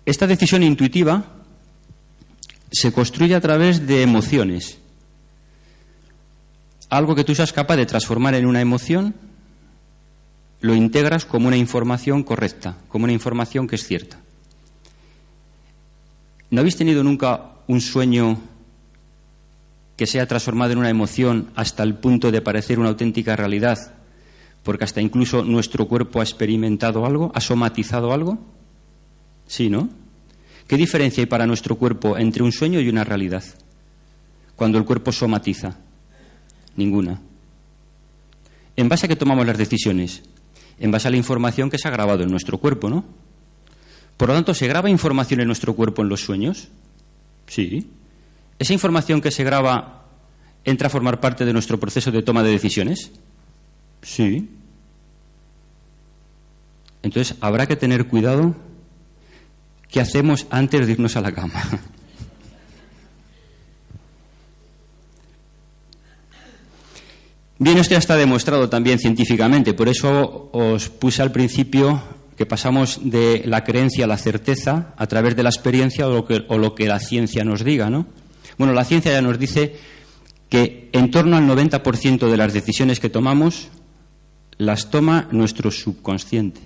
[0.06, 1.26] Esta decisión intuitiva
[2.72, 4.78] se construye a través de emociones.
[6.92, 9.16] Algo que tú seas capaz de transformar en una emoción
[10.62, 14.22] lo integras como una información correcta, como una información que es cierta.
[16.52, 18.38] ¿No habéis tenido nunca un sueño
[19.98, 23.96] que se ha transformado en una emoción hasta el punto de parecer una auténtica realidad?
[24.62, 28.38] Porque hasta incluso nuestro cuerpo ha experimentado algo, ha somatizado algo.
[29.48, 29.90] Sí, ¿no?
[30.68, 33.44] ¿Qué diferencia hay para nuestro cuerpo entre un sueño y una realidad?
[34.56, 35.80] Cuando el cuerpo somatiza.
[36.76, 37.20] Ninguna.
[38.76, 40.22] ¿En base a qué tomamos las decisiones?
[40.82, 43.06] En base a la información que se ha grabado en nuestro cuerpo, ¿no?
[44.18, 46.68] Por lo tanto, ¿se graba información en nuestro cuerpo en los sueños?
[47.48, 47.90] Sí.
[48.60, 50.06] ¿Esa información que se graba
[50.66, 53.12] entra a formar parte de nuestro proceso de toma de decisiones?
[54.02, 54.50] Sí.
[57.04, 58.56] Entonces, habrá que tener cuidado
[59.88, 61.62] qué hacemos antes de irnos a la cama.
[67.64, 72.02] Bien, esto ya está demostrado también científicamente, por eso os puse al principio
[72.36, 76.74] que pasamos de la creencia a la certeza a través de la experiencia o lo
[76.74, 78.08] que, la ciencia nos diga, ¿no?
[78.58, 79.76] Bueno, la ciencia ya nos dice
[80.50, 83.68] que en torno al 90% de las decisiones que tomamos
[84.58, 86.62] las toma nuestro subconsciente.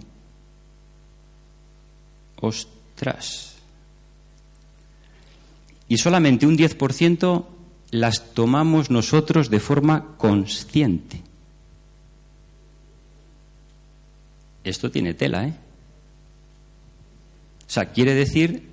[2.39, 3.55] Ostras.
[5.89, 7.54] Y solamente un 10%
[7.95, 11.21] las tomamos nosotros de forma consciente.
[14.63, 15.53] Esto tiene tela, ¿eh?
[17.67, 18.69] O sea, quiere decir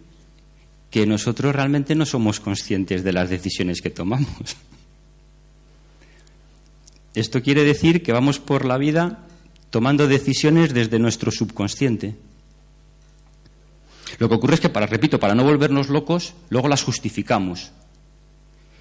[0.90, 4.56] que nosotros realmente no somos conscientes de las decisiones que tomamos.
[7.14, 9.26] Esto quiere decir que vamos por la vida
[9.70, 12.16] tomando decisiones desde nuestro subconsciente.
[14.18, 17.72] Lo que ocurre es que, para, repito, para no volvernos locos, luego las justificamos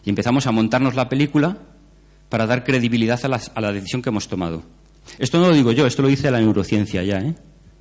[0.04, 1.58] y empezamos a montarnos la película
[2.30, 4.64] para dar credibilidad a, la decisión que hemos tomado.
[5.20, 7.20] Esto no lo digo yo, esto lo dice la neurociencia ya.
[7.20, 7.36] ¿eh?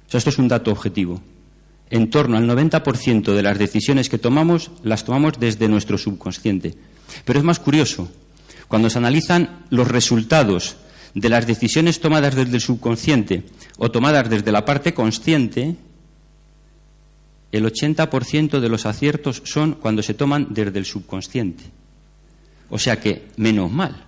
[0.07, 1.23] O sea, esto es un dato objetivo.
[1.89, 6.75] En torno al 90% de las decisiones que tomamos las tomamos desde nuestro subconsciente.
[7.25, 8.11] Pero es más curioso,
[8.69, 10.77] cuando se analizan los resultados
[11.15, 13.45] de las decisiones tomadas desde el subconsciente
[13.79, 15.77] o tomadas desde la parte consciente,
[17.53, 21.65] el 80% de los aciertos son cuando se toman desde el subconsciente.
[22.71, 24.05] O sea que, menos mal.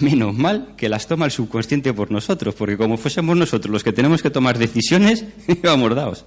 [0.00, 3.92] Menos mal que las toma el subconsciente por nosotros, porque como fuésemos nosotros los que
[3.92, 6.24] tenemos que tomar decisiones, íbamos dados.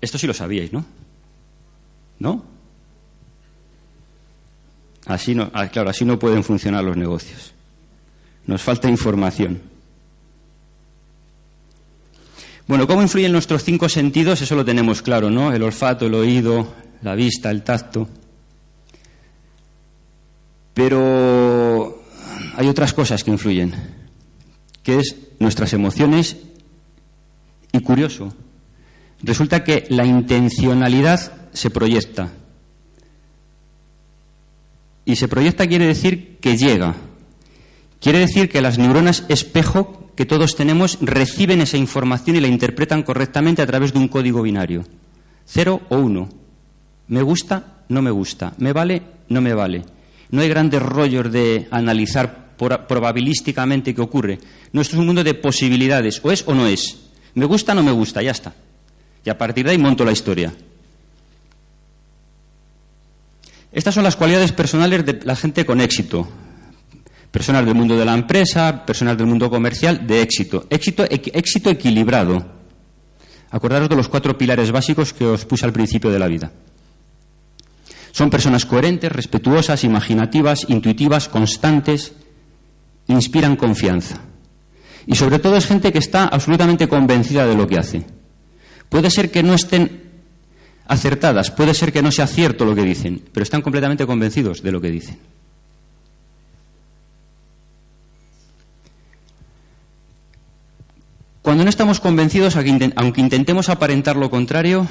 [0.00, 0.84] Esto sí lo sabíais, ¿no?
[2.18, 2.44] ¿No?
[5.06, 7.52] Así no, ah, claro, así no pueden funcionar los negocios.
[8.46, 9.71] Nos falta información.
[12.68, 14.40] Bueno, ¿cómo influyen nuestros cinco sentidos?
[14.40, 15.52] Eso lo tenemos claro, ¿no?
[15.52, 16.72] El olfato, el oído,
[17.02, 18.08] la vista, el tacto.
[20.72, 22.02] Pero
[22.56, 23.74] hay otras cosas que influyen,
[24.82, 26.36] que es nuestras emociones
[27.72, 28.32] y curioso.
[29.22, 32.30] Resulta que la intencionalidad se proyecta.
[35.04, 36.94] Y se proyecta quiere decir que llega.
[38.00, 43.02] Quiere decir que las neuronas espejo que todos tenemos reciben esa información y la interpretan
[43.02, 44.84] correctamente a través de un código binario.
[45.44, 46.28] Cero o uno.
[47.08, 48.52] Me gusta, no me gusta.
[48.58, 49.82] Me vale, no me vale.
[50.30, 54.38] No hay grandes rollos de analizar probabilísticamente qué ocurre.
[54.72, 56.20] No, esto es un mundo de posibilidades.
[56.22, 57.00] O es o no es.
[57.34, 58.54] Me gusta, no me gusta, ya está.
[59.24, 60.54] Y a partir de ahí monto la historia.
[63.72, 66.28] Estas son las cualidades personales de la gente con éxito
[67.32, 70.66] personas del mundo de la empresa, personas del mundo comercial, de éxito.
[70.68, 72.46] Éxito, equilibrado.
[73.50, 76.52] Acordaros de los cuatro pilares básicos que os puse al principio de la vida.
[78.12, 82.12] Son personas coherentes, respetuosas, imaginativas, intuitivas, constantes,
[83.08, 84.20] inspiran confianza.
[85.06, 88.04] Y sobre todo es gente que está absolutamente convencida de lo que hace.
[88.90, 90.02] Puede ser que no estén
[90.86, 94.72] acertadas, puede ser que no sea cierto lo que dicen, pero están completamente convencidos de
[94.72, 95.18] lo que dicen.
[101.52, 104.88] Cuando no estamos convencidos, aunque intentemos aparentar lo contrario,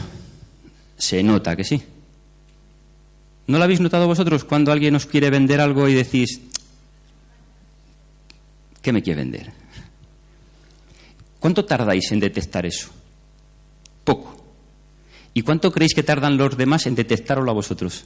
[0.95, 1.81] se nota que sí.
[3.47, 6.39] ¿No lo habéis notado vosotros cuando alguien os quiere vender algo y decís,
[8.83, 9.51] ¿qué me quiere vender?
[11.39, 12.91] ¿Cuánto tardáis en detectar eso?
[14.03, 14.45] Poco.
[15.33, 18.05] ¿Y cuánto creéis que tardan los demás en detectarlo a vosotros?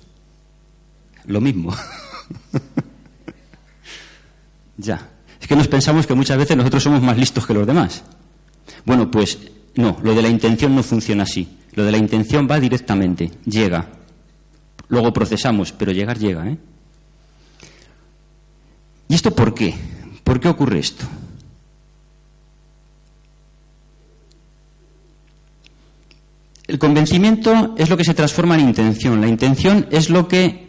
[1.25, 1.75] Lo mismo.
[4.77, 5.09] ya.
[5.41, 8.01] Es que nos pensamos que muchas veces nosotros somos más listos que los demás.
[8.86, 9.39] Bueno, pues
[9.75, 11.47] no, lo de la intención no funciona así.
[11.73, 13.89] Lo de la intención va directamente, llega.
[14.88, 16.47] Luego procesamos, pero llegar llega.
[16.47, 16.57] ¿eh?
[19.09, 19.73] ¿Y esto por qué?
[20.23, 21.05] ¿Por qué ocurre esto?
[26.67, 29.21] El convencimiento es lo que se transforma en intención.
[29.21, 30.65] La intención es lo que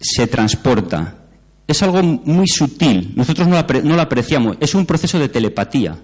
[0.00, 1.16] se transporta.
[1.66, 3.12] Es algo muy sutil.
[3.16, 3.56] Nosotros no
[3.96, 4.56] lo, apreciamos.
[4.60, 5.98] Es un proceso de telepatía.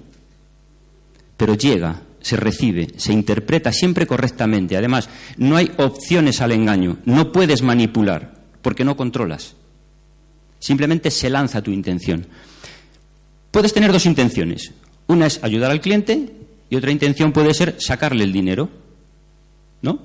[1.41, 4.77] Pero llega, se recibe, se interpreta siempre correctamente.
[4.77, 6.99] Además, no hay opciones al engaño.
[7.07, 9.57] No puedes manipular porque no controlas.
[10.59, 12.27] Simplemente se lanza tu intención.
[13.51, 14.73] Puedes tener dos intenciones.
[15.07, 16.31] Una es ayudar al cliente
[16.69, 18.69] y otra intención puede ser sacarle el dinero.
[19.81, 20.03] ¿No?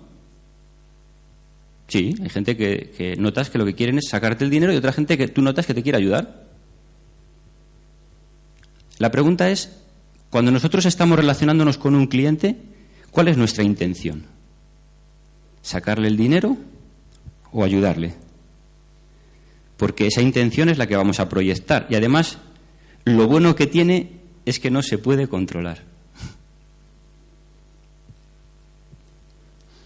[1.90, 4.94] Sí, hay gente que, notas que lo que quieren es sacarte el dinero y otra
[4.94, 6.46] gente que tú notas que te quiere ayudar.
[9.00, 9.82] La pregunta es,
[10.30, 12.58] cuando nosotros estamos relacionándonos con un cliente,
[13.12, 14.26] ¿cuál es nuestra intención?
[15.62, 16.58] ¿Sacarle el dinero
[17.52, 18.14] o ayudarle?
[19.78, 21.88] Porque esa intención es la que vamos a proyectar.
[21.90, 22.38] Y además,
[23.04, 25.84] lo bueno que tiene es que no se puede controlar.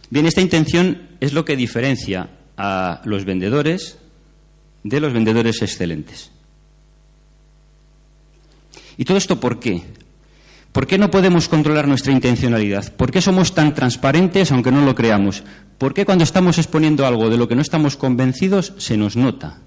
[0.10, 4.00] Bien, esta intención es lo que diferencia a los vendedores
[4.84, 6.32] de los vendedores excelentes.
[8.98, 9.84] ¿Y todo esto por qué?
[10.80, 12.94] ¿Por qué no podemos controlar nuestra intencionalidad?
[12.94, 15.44] ¿Por qué somos tan transparentes aunque no lo creamos?
[15.78, 19.58] ¿Por qué cuando estamos exponiendo algo de lo que no estamos convencidos se nos nota?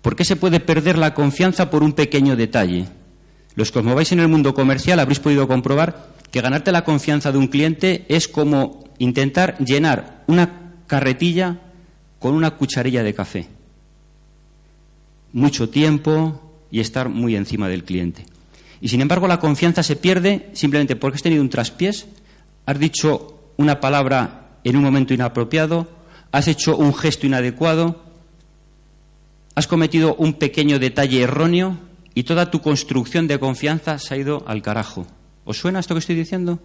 [0.00, 2.86] ¿Por qué se puede perder la confianza por un pequeño detalle?
[3.56, 7.30] Los que os mováis en el mundo comercial habréis podido comprobar que ganarte la confianza
[7.30, 11.60] de un cliente es como intentar llenar una carretilla
[12.18, 13.48] con una cucharilla de café.
[15.34, 16.40] Mucho tiempo
[16.70, 18.37] y estar muy encima del cliente.
[18.80, 22.06] Y sin embargo la confianza se pierde simplemente porque has tenido un traspiés,
[22.66, 25.88] has dicho una palabra en un momento inapropiado,
[26.30, 28.02] has hecho un gesto inadecuado,
[29.54, 31.78] has cometido un pequeño detalle erróneo
[32.14, 35.06] y toda tu construcción de confianza se ha ido al carajo.
[35.44, 36.60] ¿Os suena esto que estoy diciendo?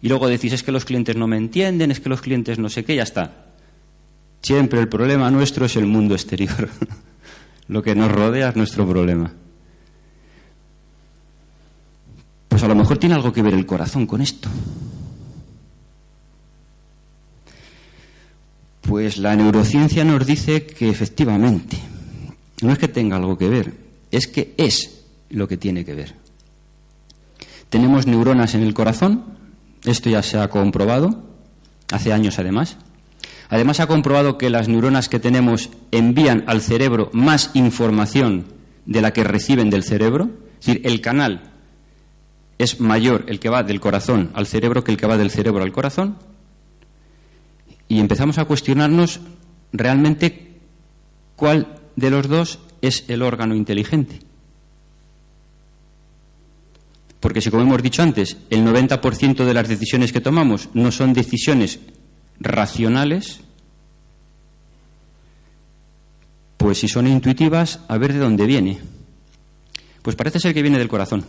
[0.00, 2.68] Y luego decís, es que los clientes no me entienden, es que los clientes no
[2.68, 3.46] sé qué, ya está.
[4.40, 6.68] Siempre el problema nuestro es el mundo exterior.
[7.68, 9.32] lo que nos rodea es nuestro problema.
[12.58, 14.48] Pues a lo mejor tiene algo que ver el corazón con esto.
[18.80, 21.78] Pues la neurociencia nos dice que efectivamente,
[22.62, 23.74] no es que tenga algo que ver,
[24.10, 26.16] es que es lo que tiene que ver.
[27.68, 29.22] Tenemos neuronas en el corazón,
[29.84, 31.22] esto ya se ha comprobado,
[31.92, 32.76] hace años además.
[33.50, 38.46] Además se ha comprobado que las neuronas que tenemos envían al cerebro más información
[38.84, 40.28] de la que reciben del cerebro.
[40.58, 41.54] Es decir, el canal
[42.58, 45.62] es mayor el que va del corazón al cerebro que el que va del cerebro
[45.62, 46.16] al corazón.
[47.86, 49.20] Y empezamos a cuestionarnos
[49.72, 50.58] realmente
[51.36, 54.20] cuál de los dos es el órgano inteligente.
[57.20, 61.12] Porque si, como hemos dicho antes, el 90% de las decisiones que tomamos no son
[61.12, 61.80] decisiones
[62.38, 63.40] racionales,
[66.56, 68.78] pues si son intuitivas, a ver de dónde viene.
[70.02, 71.24] Pues parece ser que viene del corazón.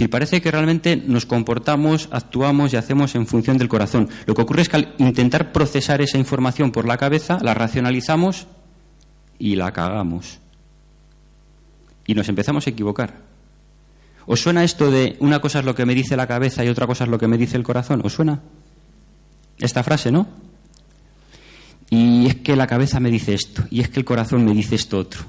[0.00, 4.08] Decir, parece que realmente nos comportamos, actuamos y hacemos en función del corazón.
[4.24, 8.46] Lo que ocurre es que al intentar procesar esa información por la cabeza, la racionalizamos
[9.38, 10.38] y la cagamos.
[12.06, 13.18] Y nos empezamos a equivocar.
[14.24, 16.86] ¿Os suena esto de una cosa es lo que me dice la cabeza y otra
[16.86, 18.00] cosa es lo que me dice el corazón?
[18.02, 18.40] ¿Os suena?
[19.58, 20.26] Esta frase, ¿no?
[21.90, 24.76] Y es que la cabeza me dice esto, y es que el corazón me dice
[24.76, 25.24] esto otro.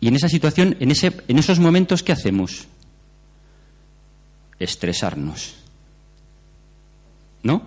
[0.00, 2.66] Y en esa situación, en, ese, en esos momentos, ¿qué hacemos?
[4.60, 5.56] Estresarnos.
[7.42, 7.62] ¿No?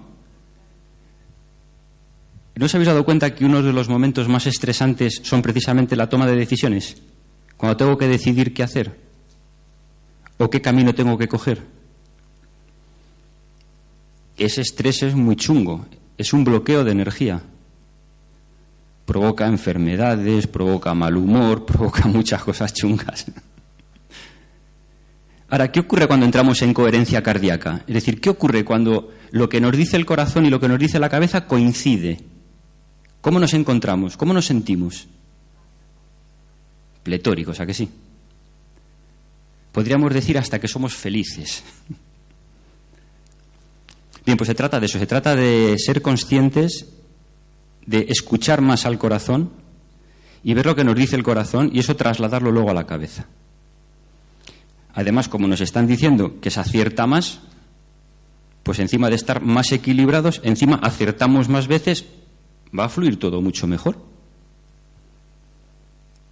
[2.55, 6.07] ¿No os habéis dado cuenta que uno de los momentos más estresantes son precisamente la
[6.07, 7.01] toma de decisiones?
[7.57, 8.99] Cuando tengo que decidir qué hacer
[10.37, 11.61] o qué camino tengo que coger.
[14.37, 15.85] Ese estrés es muy chungo,
[16.17, 17.41] es un bloqueo de energía.
[19.05, 23.25] Provoca enfermedades, provoca mal humor, provoca muchas cosas chungas.
[25.53, 27.83] Ahora, ¿qué ocurre cuando entramos en coherencia cardíaca?
[27.85, 30.79] Es decir, ¿qué ocurre cuando lo que nos dice el corazón y lo que nos
[30.79, 32.21] dice la cabeza coincide?
[33.21, 34.17] ¿Cómo nos encontramos?
[34.17, 35.07] ¿Cómo nos sentimos?
[37.03, 37.87] Pletóricos, ¿a que sí?
[39.71, 41.63] podríamos decir hasta que somos felices.
[44.25, 46.87] Bien, pues se trata de eso, se trata de ser conscientes,
[47.85, 49.51] de escuchar más al corazón
[50.43, 53.27] y ver lo que nos dice el corazón y eso trasladarlo luego a la cabeza.
[54.93, 57.39] Además, como nos están diciendo que se acierta más,
[58.63, 62.05] pues encima de estar más equilibrados, encima acertamos más veces,
[62.77, 63.97] va a fluir todo mucho mejor.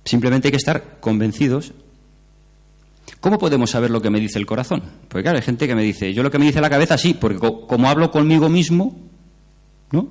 [0.05, 1.74] Simplemente hay que estar convencidos.
[3.20, 4.82] ¿Cómo podemos saber lo que me dice el corazón?
[5.07, 7.14] Porque claro, hay gente que me dice, yo lo que me dice la cabeza sí,
[7.14, 8.99] porque como hablo conmigo mismo,
[9.91, 10.07] ¿no?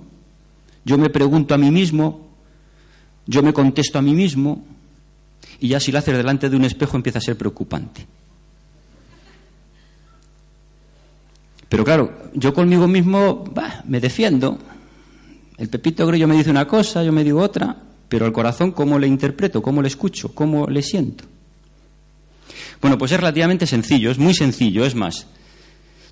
[0.84, 2.28] Yo me pregunto a mí mismo,
[3.26, 4.64] yo me contesto a mí mismo,
[5.58, 8.06] y ya si lo haces delante de un espejo empieza a ser preocupante.
[11.70, 13.44] Pero claro, yo conmigo mismo
[13.84, 14.58] me defiendo.
[15.56, 17.76] El Pepito Grillo me dice una cosa, yo me digo otra,
[18.08, 19.62] pero al corazón, ¿cómo le interpreto?
[19.62, 20.34] ¿Cómo le escucho?
[20.34, 21.24] ¿Cómo le siento?
[22.82, 25.28] Bueno, pues es relativamente sencillo, es muy sencillo, es más.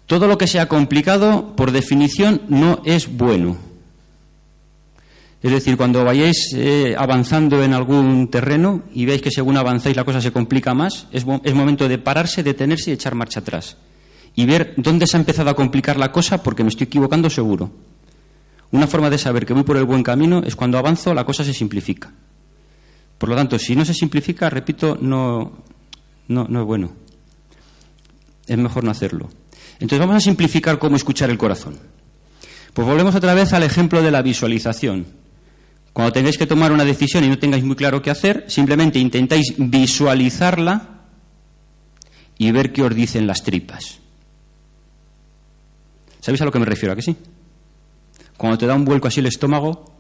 [0.07, 3.57] Todo lo que sea complicado, por definición, no es bueno.
[5.43, 10.05] Es decir, cuando vayáis eh, avanzando en algún terreno y veis que según avanzáis la
[10.05, 13.77] cosa se complica más, es, es momento de pararse, detenerse y echar marcha atrás
[14.39, 17.73] y ver dónde se ha empezado a complicar la cosa porque me estoy equivocando seguro.
[18.71, 21.43] Una forma de saber que voy por el buen camino es cuando avanzo la cosa
[21.43, 22.13] se simplifica.
[23.19, 25.65] Por lo tanto, si no se simplifica, repito, no,
[26.29, 26.93] no, no es bueno.
[28.47, 29.29] Es mejor no hacerlo.
[29.81, 31.77] Entonces vamos a simplificar cómo escuchar el corazón.
[32.75, 35.05] Pues volvemos otra vez al ejemplo de la visualización.
[35.93, 39.55] Cuando tengáis que tomar una decisión y no tengáis muy claro qué hacer, simplemente intentáis
[39.59, 41.01] visualizarla
[42.39, 43.99] y ver qué os dicen las tripas.
[46.29, 46.93] ¿Sabéis a lo que me refiero?
[46.93, 47.17] ¿A que sí?
[48.37, 49.91] Cuando te da un vuelco así el estómago,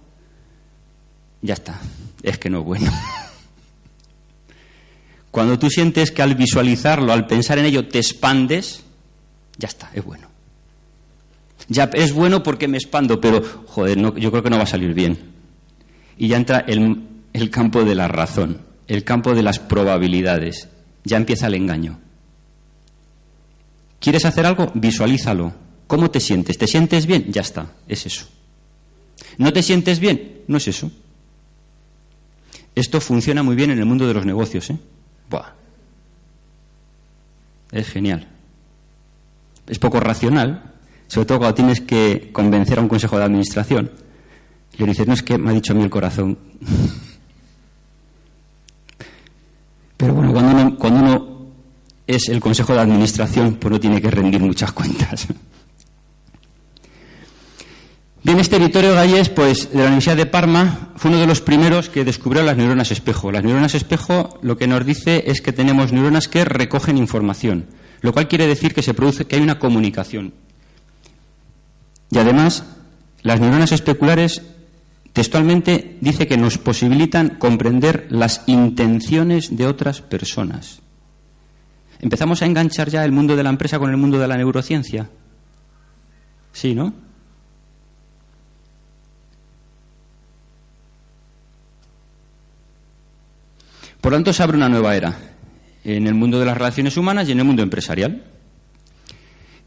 [1.41, 1.81] ya está.
[2.23, 2.93] Es que no es bueno.
[5.31, 8.85] Cuando tú sientes que al visualizarlo, al pensar en ello, te expandes,
[9.57, 10.29] ya está, es bueno.
[11.67, 14.93] Ya es bueno porque me expando, pero, joder, yo creo que no va a salir
[14.93, 15.33] bien.
[16.19, 20.69] Y ya entra el, el campo de la razón, el campo de las probabilidades.
[21.05, 21.99] Ya empieza el engaño.
[23.99, 24.71] ¿Quieres hacer algo?
[24.75, 26.57] Visualízalo ¿Cómo te sientes?
[26.59, 27.33] ¿Te sientes bien?
[27.33, 28.27] Ya está, es eso.
[29.39, 30.43] ¿No te sientes bien?
[30.47, 30.91] No es eso.
[32.75, 34.79] Esto funciona muy bien en el mundo de los negocios, ¿eh?
[35.31, 35.55] Buah.
[37.73, 38.29] Es genial.
[39.67, 40.75] Es poco racional,
[41.07, 43.91] sobre todo cuando tienes que convencer a un consejo de administración.
[44.75, 46.39] Y le dices, no es que me ha dicho a mí el corazón.
[49.97, 51.39] Pero bueno, cuando uno, cuando uno
[52.07, 55.27] es el consejo de administración, pues no tiene que rendir muchas cuentas.
[58.29, 61.89] Bien, este Vittorio Galles, pues, de la Universidad de Parma, fue uno de los primeros
[61.89, 63.33] que descubrió las neuronas espejo.
[63.33, 67.69] Las neuronas espejo lo que nos dice es que tenemos neuronas que recogen información,
[68.03, 70.35] lo cual quiere decir que se produce, que hay una comunicación.
[72.11, 72.65] Y además,
[73.23, 74.43] las neuronas especulares
[75.15, 80.83] textualmente dice que nos posibilitan comprender las intenciones de otras personas.
[81.99, 85.09] Empezamos a enganchar ya el mundo de la empresa con el mundo de la neurociencia.
[86.53, 87.08] Sí, ¿no?
[94.09, 95.15] Por lo tanto, se abre una nueva era
[95.85, 98.25] en el mundo de las relaciones humanas y en el mundo empresarial.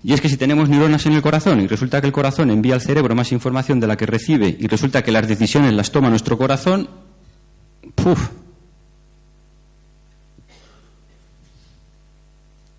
[0.04, 2.74] Y es que si tenemos neuronas en el corazón y resulta que el corazón envía
[2.74, 6.10] al cerebro más información de la que recibe y resulta que las decisiones las toma
[6.10, 6.90] nuestro corazón,
[7.94, 8.30] ¡puf!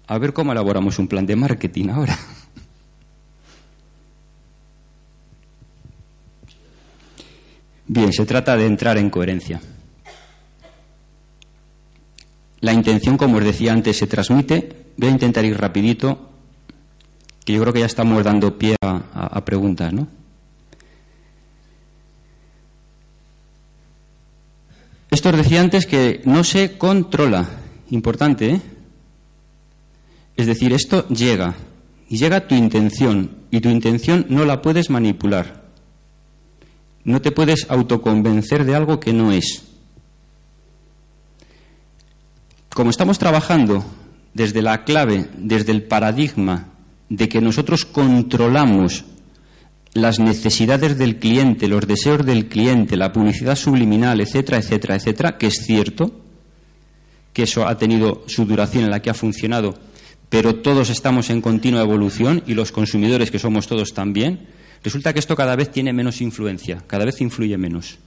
[0.08, 2.18] A ver cómo elaboramos un plan de marketing ahora.
[7.86, 9.60] Bien, se trata de entrar en coherencia.
[12.62, 14.94] La intención, como os decía antes, se transmite.
[14.96, 16.30] Voy a intentar ir rapidito,
[17.44, 20.06] que yo creo que ya estamos dando pie a, preguntas, ¿no?
[25.10, 27.48] Esto os decía antes que no se controla.
[27.90, 28.60] Importante, ¿eh?
[30.36, 31.54] Es decir, esto llega.
[32.08, 33.42] Y llega tu intención.
[33.50, 35.64] Y tu intención no la puedes manipular.
[37.02, 39.71] No te puedes autoconvencer de algo que no es
[42.74, 43.84] como estamos trabajando
[44.34, 46.68] desde la clave, desde el paradigma
[47.08, 49.04] de que nosotros controlamos
[49.94, 55.48] las necesidades del cliente, los deseos del cliente, la publicidad subliminal, etcétera, etcétera, etcétera, que
[55.48, 56.20] es cierto
[57.34, 59.74] que eso ha tenido su duración en la que ha funcionado,
[60.28, 64.48] pero todos estamos en continua evolución y los consumidores, que somos todos también,
[64.82, 67.98] resulta que esto cada vez tiene menos influencia, cada vez influye menos.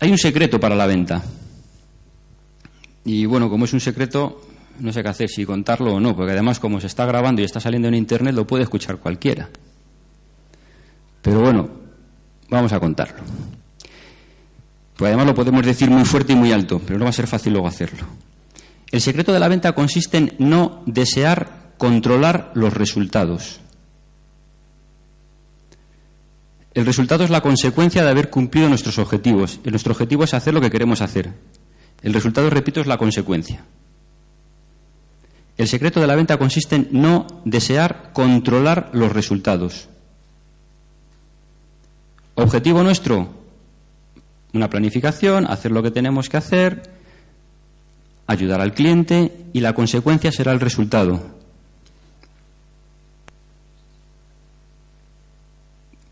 [0.00, 1.22] Hay un secreto para la venta.
[3.04, 4.46] Y bueno, como es un secreto,
[4.80, 7.44] no sé qué hacer, si contarlo o no, porque además como se está grabando y
[7.44, 9.48] está saliendo en Internet, lo puede escuchar cualquiera.
[11.22, 11.68] Pero bueno,
[12.48, 13.20] vamos a contarlo.
[14.96, 17.26] Pues además lo podemos decir muy fuerte y muy alto, pero no va a ser
[17.26, 18.06] fácil luego hacerlo.
[18.90, 23.60] El secreto de la venta consiste en no desear controlar los resultados.
[26.80, 29.60] El resultado es la consecuencia de haber cumplido nuestros objetivos.
[29.64, 31.30] Nuestro objetivo es hacer lo que queremos hacer.
[32.00, 33.66] El resultado, repito, es la consecuencia.
[35.58, 39.90] El secreto de la venta consiste en no desear controlar los resultados.
[42.34, 43.28] Objetivo nuestro,
[44.54, 46.94] una planificación, hacer lo que tenemos que hacer,
[48.26, 51.39] ayudar al cliente y la consecuencia será el resultado.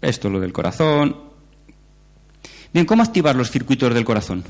[0.00, 1.16] Esto es lo del corazón.
[2.72, 4.44] Bien, ¿cómo activar los circuitos del corazón?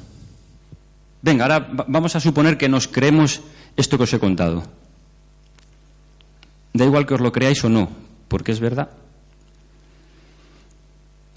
[1.22, 3.40] Venga, ahora vamos a suponer que nos creemos
[3.76, 4.62] esto que os he contado.
[6.72, 7.88] Da igual que os lo creáis o no,
[8.28, 8.90] porque es verdad.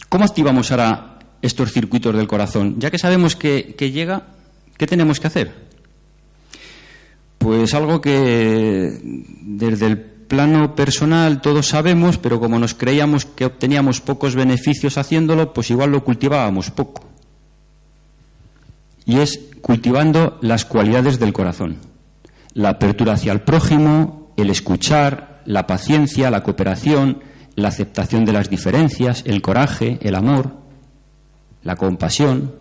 [0.10, 2.76] ¿Cómo activamos ahora estos circuitos del corazón?
[2.80, 4.28] Ya que sabemos que, llega,
[4.78, 5.56] ¿qué tenemos que hacer?
[7.38, 14.00] Pues algo que desde el plano personal todos sabemos, pero como nos creíamos que obteníamos
[14.00, 17.04] pocos beneficios haciéndolo, pues igual lo cultivábamos poco.
[19.04, 21.80] Y es cultivando las cualidades del corazón.
[22.54, 27.20] La apertura hacia el prójimo, el escuchar, la paciencia, la cooperación,
[27.56, 30.54] la aceptación de las diferencias, el coraje, el amor,
[31.62, 32.56] la compasión.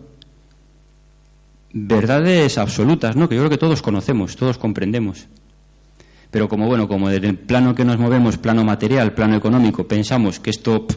[1.71, 3.29] Verdades absolutas, ¿no?
[3.29, 5.29] Que yo creo que todos conocemos, todos comprendemos.
[6.31, 10.39] Pero como bueno, como desde el plano que nos movemos, plano material, plano económico, pensamos
[10.39, 10.87] que esto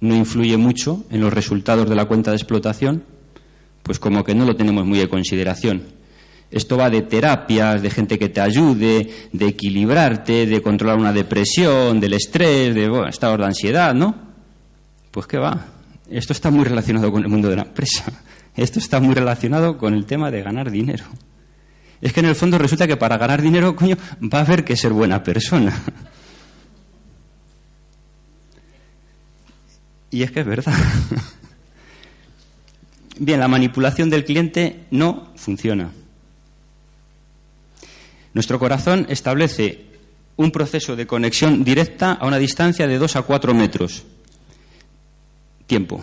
[0.00, 3.02] no influye mucho en los resultados de la cuenta de explotación,
[3.82, 5.82] pues como que no lo tenemos muy en consideración.
[6.50, 12.00] Esto va de terapias, de gente que te ayude, de equilibrarte, de controlar una depresión,
[12.00, 14.14] del estrés, de bueno, estados de ansiedad, ¿no?
[15.10, 15.66] Pues qué va.
[16.10, 18.04] Esto está muy relacionado con el mundo de la empresa.
[18.56, 21.04] Esto está muy relacionado con el tema de ganar dinero.
[22.00, 24.76] Es que en el fondo resulta que para ganar dinero, coño, va a haber que
[24.76, 25.82] ser buena persona.
[30.10, 30.72] Y es que es verdad.
[33.18, 35.90] Bien, la manipulación del cliente no funciona.
[38.32, 39.84] Nuestro corazón establece
[40.36, 44.04] un proceso de conexión directa a una distancia de 2 a 4 metros.
[45.66, 46.02] Tiempo.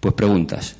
[0.00, 0.76] Pues preguntas.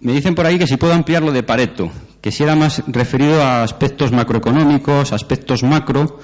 [0.00, 1.90] Me dicen por ahí que si puedo ampliarlo de Pareto,
[2.20, 6.18] que si era más referido a aspectos macroeconómicos, aspectos macro,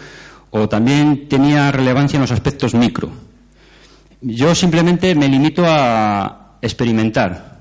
[0.51, 3.11] o también tenía relevancia en los aspectos micro.
[4.21, 7.57] Yo simplemente me limito a experimentar,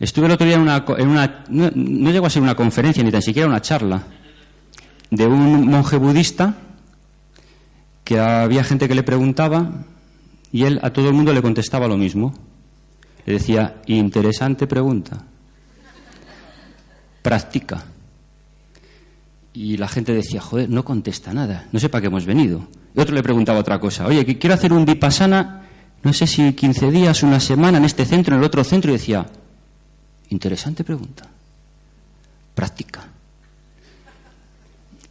[0.00, 0.62] Estuve el otro día en
[1.08, 4.02] una, no, no, llegó a ser una conferencia ni tan siquiera una charla
[5.10, 6.54] de un monje budista
[8.02, 9.70] que había gente que le preguntaba
[10.50, 12.34] y él a todo el mundo le contestaba lo mismo.
[13.26, 15.22] Le decía, interesante pregunta.
[17.22, 17.84] Practica.
[19.52, 22.66] Y la gente decía, joder, no contesta nada, no sé para qué hemos venido.
[22.94, 25.62] Y otro le preguntaba otra cosa, oye, que quiero hacer un vipassana,
[26.02, 28.94] no sé si 15 días, una semana en este centro, en el otro centro, y
[28.94, 29.26] decía,
[30.30, 31.28] Interesante pregunta.
[32.54, 33.04] Práctica.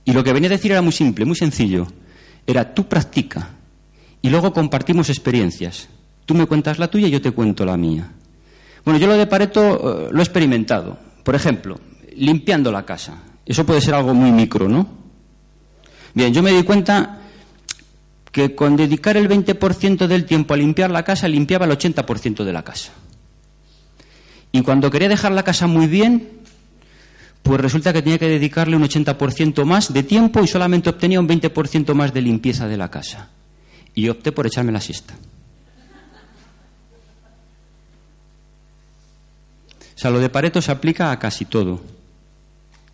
[0.05, 1.87] Y lo que venía a decir era muy simple, muy sencillo.
[2.45, 3.51] Era tú practica
[4.21, 5.87] y luego compartimos experiencias.
[6.25, 8.09] Tú me cuentas la tuya y yo te cuento la mía.
[8.85, 10.97] Bueno, yo lo de Pareto eh, lo he experimentado.
[11.23, 11.79] Por ejemplo,
[12.15, 13.15] limpiando la casa.
[13.45, 14.87] Eso puede ser algo muy micro, ¿no?
[16.13, 17.19] Bien, yo me di cuenta
[18.31, 22.53] que con dedicar el 20% del tiempo a limpiar la casa, limpiaba el 80% de
[22.53, 22.91] la casa.
[24.51, 26.41] Y cuando quería dejar la casa muy bien,
[27.41, 31.27] pues resulta que tenía que dedicarle un 80% más de tiempo y solamente obtenía un
[31.27, 33.29] 20% más de limpieza de la casa.
[33.93, 35.15] Y opté por echarme la siesta.
[40.09, 41.81] Lo de Pareto se aplica a casi todo.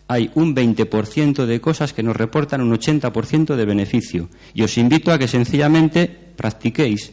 [0.08, 4.30] Hay un 20% de cosas que nos reportan un 80% de beneficio.
[4.54, 7.12] Y os invito a que sencillamente practiquéis.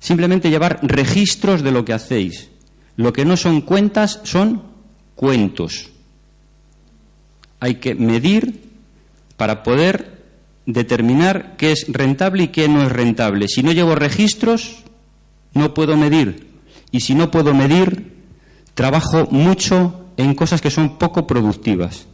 [0.00, 2.48] Simplemente llevar registros de lo que hacéis.
[2.96, 4.62] Lo que no son cuentas son
[5.14, 5.90] cuentos.
[7.60, 8.62] Hay que medir
[9.36, 10.22] para poder
[10.64, 13.48] determinar qué es rentable y qué no es rentable.
[13.48, 14.82] Si no llevo registros,
[15.52, 16.46] no puedo medir.
[16.90, 18.15] Y si no puedo medir,
[18.76, 22.06] trabajo mucho en cosas que son poco productivas.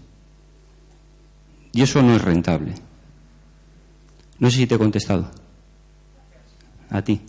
[1.73, 2.73] Y eso no es rentable.
[4.39, 5.29] No sé si te he contestado.
[6.89, 7.21] A ti.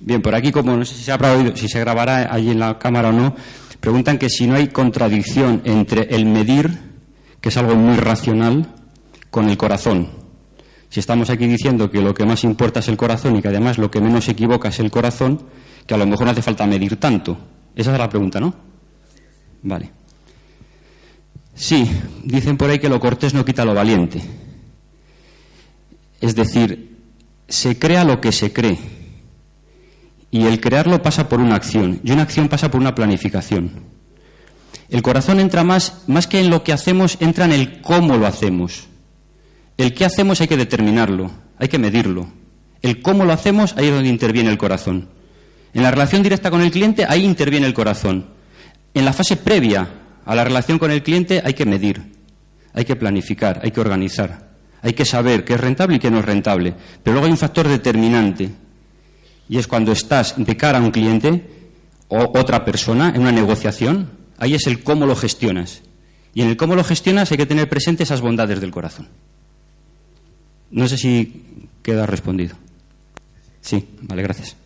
[0.00, 2.58] Bien, por aquí, como no sé si se, habrá oído, si se grabará allí en
[2.58, 3.36] la cámara o no,
[3.80, 6.78] preguntan que si no hay contradicción entre el medir,
[7.40, 8.66] que es algo muy racional,
[9.30, 10.08] con el corazón.
[10.88, 13.78] Si estamos aquí diciendo que lo que más importa es el corazón y que además
[13.78, 15.42] lo que menos equivoca es el corazón,
[15.86, 17.38] que a lo mejor no hace falta medir tanto.
[17.76, 18.54] Esa es la pregunta, ¿no?
[19.62, 19.90] Vale.
[21.54, 21.88] Sí,
[22.24, 24.22] dicen por ahí que lo cortés no quita lo valiente.
[26.20, 26.96] Es decir,
[27.46, 28.78] se crea lo que se cree.
[30.30, 32.00] Y el crearlo pasa por una acción.
[32.02, 33.70] Y una acción pasa por una planificación.
[34.88, 38.26] El corazón entra más, más que en lo que hacemos, entra en el cómo lo
[38.26, 38.86] hacemos.
[39.76, 42.28] El qué hacemos hay que determinarlo, hay que medirlo.
[42.82, 45.08] El cómo lo hacemos, ahí es donde interviene el corazón.
[45.76, 48.24] En la relación directa con el cliente, ahí interviene el corazón.
[48.94, 49.86] En la fase previa
[50.24, 52.00] a la relación con el cliente hay que medir,
[52.72, 56.20] hay que planificar, hay que organizar, hay que saber qué es rentable y qué no
[56.20, 56.72] es rentable.
[57.02, 58.52] Pero luego hay un factor determinante,
[59.50, 61.46] y es cuando estás de cara a un cliente
[62.08, 65.82] o otra persona en una negociación, ahí es el cómo lo gestionas.
[66.32, 69.08] Y en el cómo lo gestionas hay que tener presente esas bondades del corazón.
[70.70, 72.56] No sé si queda respondido.
[73.60, 74.56] Sí, vale, gracias.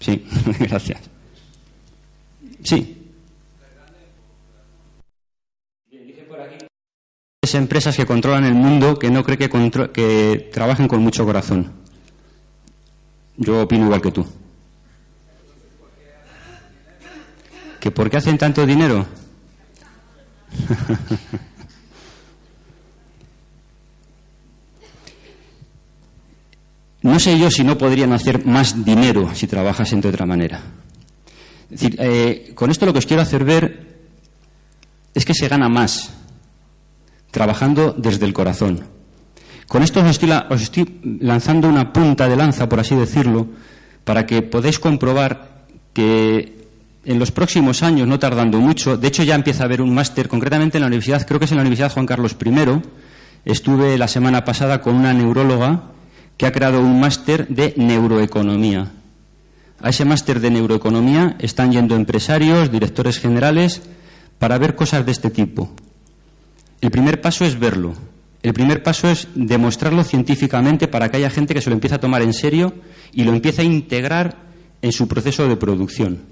[0.00, 0.26] Sí,
[0.60, 1.00] gracias.
[2.62, 2.98] Sí.
[7.54, 9.48] empresas que controlan el mundo que no cree que,
[9.92, 11.72] que trabajen con mucho corazón.
[13.36, 14.26] Yo opino igual que tú.
[17.80, 19.06] ¿Que por qué hacen tanto dinero?
[27.02, 30.60] No sé yo si no podrían hacer más dinero si trabajasen de otra manera.
[31.70, 33.88] Eh, con esto lo que os quiero hacer ver
[35.14, 36.12] es que se gana más
[37.30, 38.80] trabajando desde el corazón.
[39.68, 43.46] Con esto os estoy, os estoy lanzando una punta de lanza, por así decirlo,
[44.04, 46.56] para que podáis comprobar que
[47.04, 50.28] en los próximos años, no tardando mucho, de hecho ya empieza a haber un máster,
[50.28, 52.82] concretamente en la universidad, creo que es en la Universidad Juan Carlos I,
[53.44, 55.97] estuve la semana pasada con una neuróloga
[56.38, 58.92] que ha creado un máster de neuroeconomía.
[59.82, 63.82] A ese máster de neuroeconomía están yendo empresarios, directores generales,
[64.38, 65.68] para ver cosas de este tipo.
[66.80, 67.94] El primer paso es verlo.
[68.40, 72.00] El primer paso es demostrarlo científicamente para que haya gente que se lo empiece a
[72.00, 72.72] tomar en serio
[73.12, 74.46] y lo empiece a integrar
[74.80, 76.22] en su proceso de producción.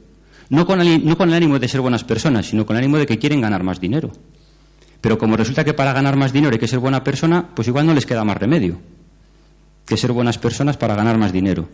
[0.49, 2.99] No con, el, no con el ánimo de ser buenas personas, sino con el ánimo
[2.99, 4.13] de que quieren ganar más dinero.
[5.01, 7.87] Pero como resulta que para ganar más dinero hay que ser buena persona, pues igual
[7.87, 8.79] no les queda más remedio
[9.87, 11.69] que ser buenas personas para ganar más dinero.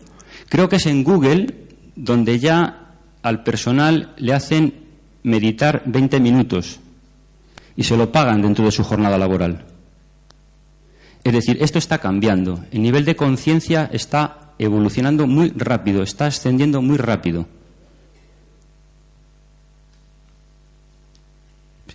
[0.47, 4.73] Creo que es en Google donde ya al personal le hacen
[5.23, 6.79] meditar 20 minutos
[7.75, 9.65] y se lo pagan dentro de su jornada laboral.
[11.23, 12.65] Es decir, esto está cambiando.
[12.71, 17.47] El nivel de conciencia está evolucionando muy rápido, está ascendiendo muy rápido.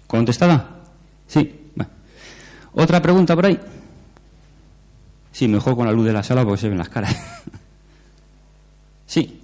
[0.07, 0.81] ¿Contestada?
[1.27, 1.55] Sí.
[2.73, 3.61] ¿Otra pregunta por ahí?
[5.39, 7.17] Sí, mejor con la luz de la sala porque se ven las caras.
[9.07, 9.41] sí.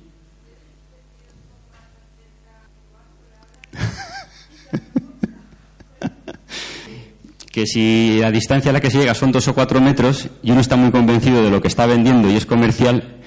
[7.53, 10.51] que si la distancia a la que se llega son dos o cuatro metros y
[10.51, 13.20] uno está muy convencido de lo que está vendiendo y es comercial,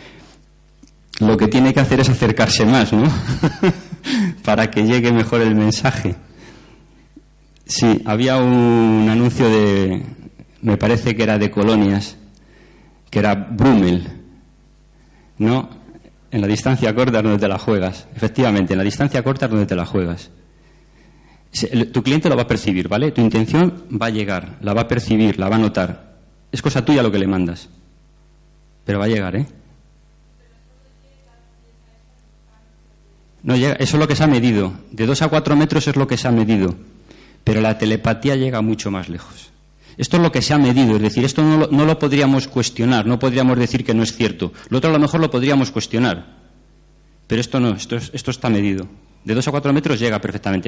[1.21, 3.09] lo que tiene que hacer es acercarse más, ¿no?
[4.43, 6.17] Para que llegue mejor el mensaje.
[7.65, 10.03] Sí, había un anuncio de,
[10.61, 12.17] me parece que era de colonias,
[13.09, 14.07] que era Brummel,
[15.37, 15.69] ¿no?
[16.29, 18.07] En la distancia corta es donde te la juegas.
[18.15, 20.29] Efectivamente, en la distancia corta es donde te la juegas.
[21.91, 23.11] Tu cliente lo va a percibir, ¿vale?
[23.11, 26.17] Tu intención va a llegar, la va a percibir, la va a notar.
[26.51, 27.69] Es cosa tuya lo que le mandas.
[28.85, 29.45] Pero va a llegar, ¿eh?
[33.43, 34.73] No llega, eso es lo que se ha medido.
[34.91, 36.75] De dos a cuatro metros es lo que se ha medido.
[37.43, 39.51] Pero la telepatía llega mucho más lejos.
[39.97, 43.17] Esto es lo que se ha medido, es decir, esto no lo, podríamos cuestionar, no
[43.17, 44.53] podríamos decir que no es cierto.
[44.69, 46.37] Lo otro a lo mejor lo podríamos cuestionar,
[47.25, 48.87] pero esto no, esto, esto está medido.
[49.23, 50.67] De dos a cuatro metros llega perfectamente.